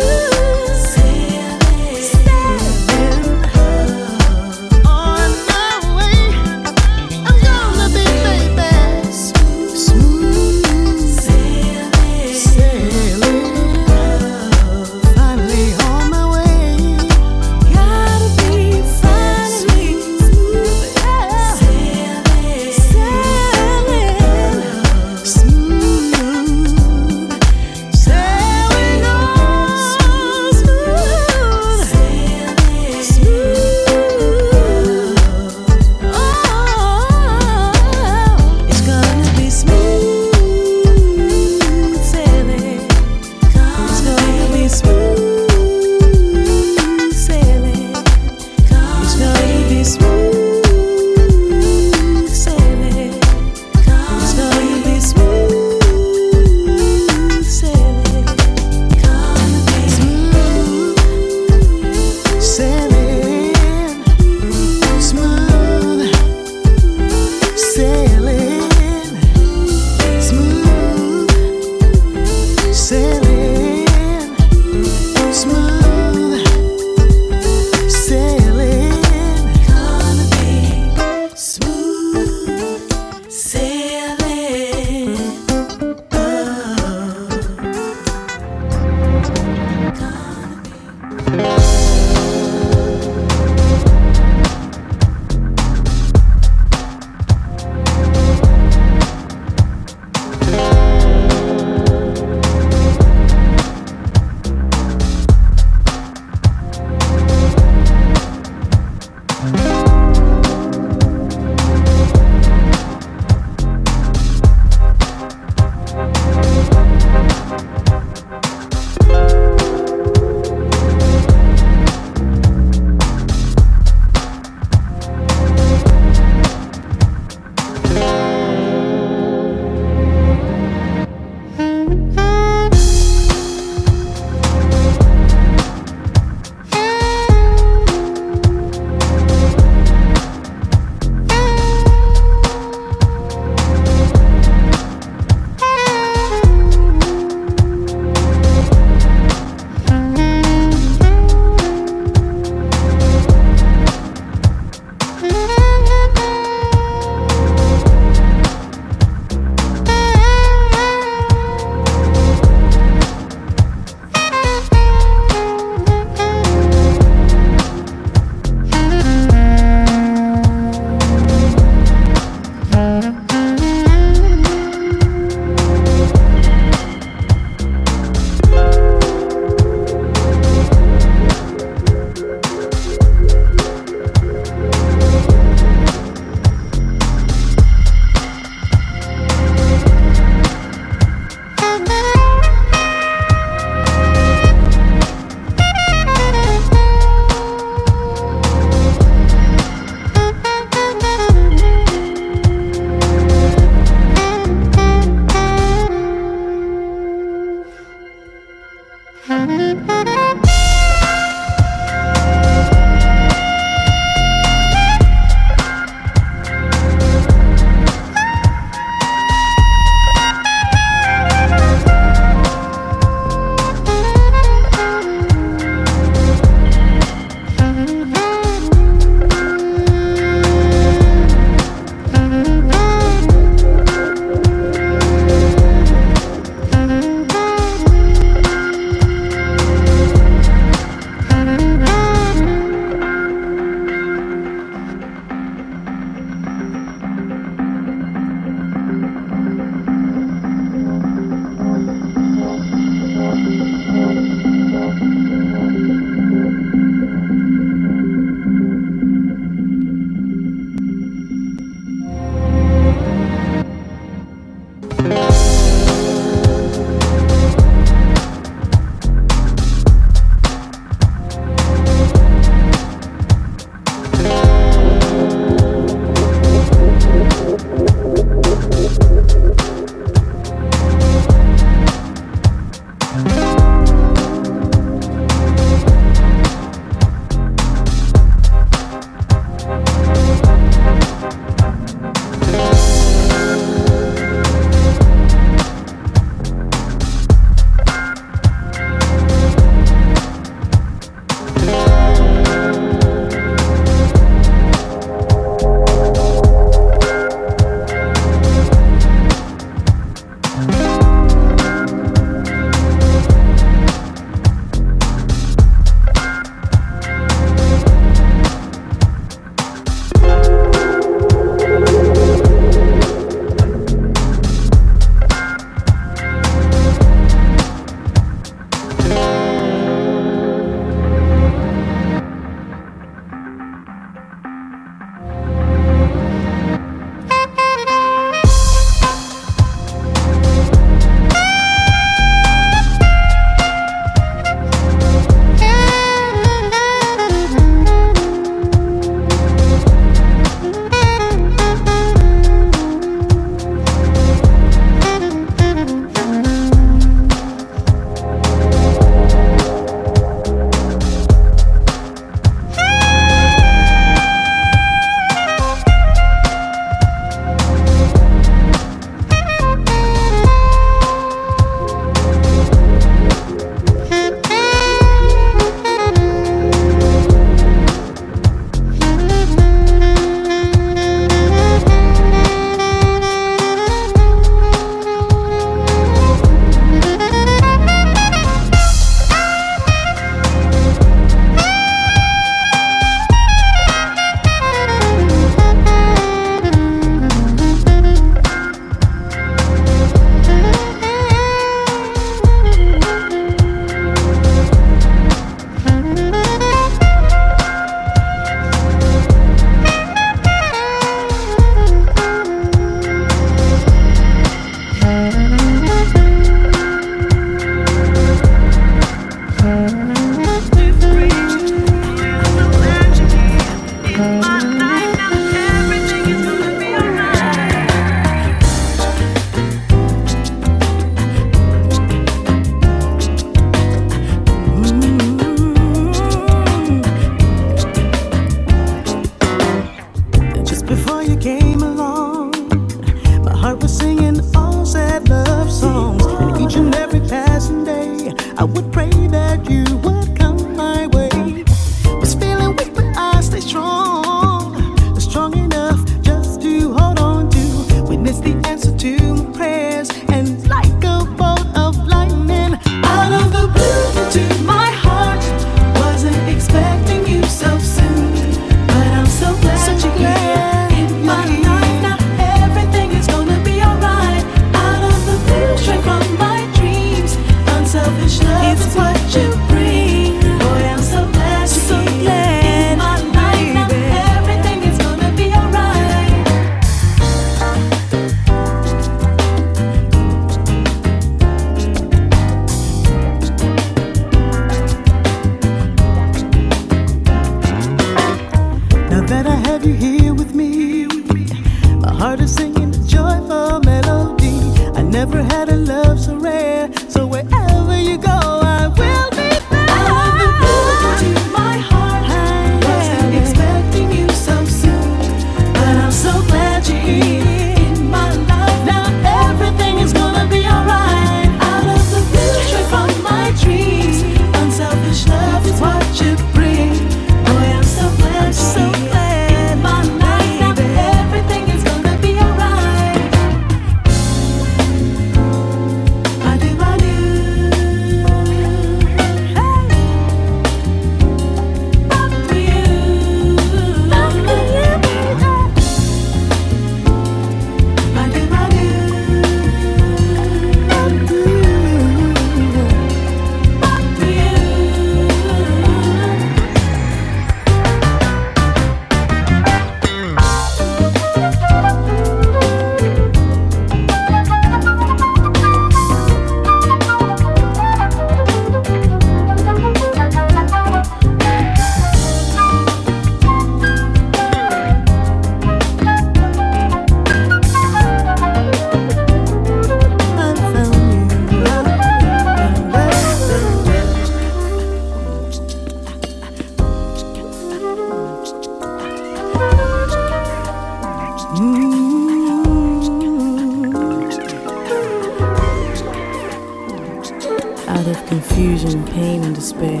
confusion, 598.48 599.04
pain, 599.06 599.42
and 599.42 599.54
despair. 599.54 600.00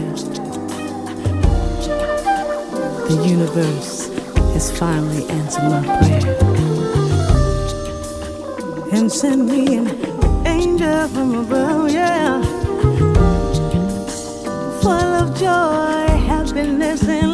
The 3.08 3.24
universe 3.26 4.08
has 4.54 4.76
finally 4.78 5.26
answered 5.28 5.64
my 5.64 5.82
prayer 5.98 6.36
and 8.92 9.10
sent 9.10 9.46
me 9.46 9.76
an 9.76 9.88
angel 10.46 11.08
from 11.08 11.34
above, 11.34 11.90
yeah, 11.90 12.42
full 14.82 15.10
of 15.22 15.36
joy, 15.38 16.06
happiness, 16.26 17.08
and 17.08 17.33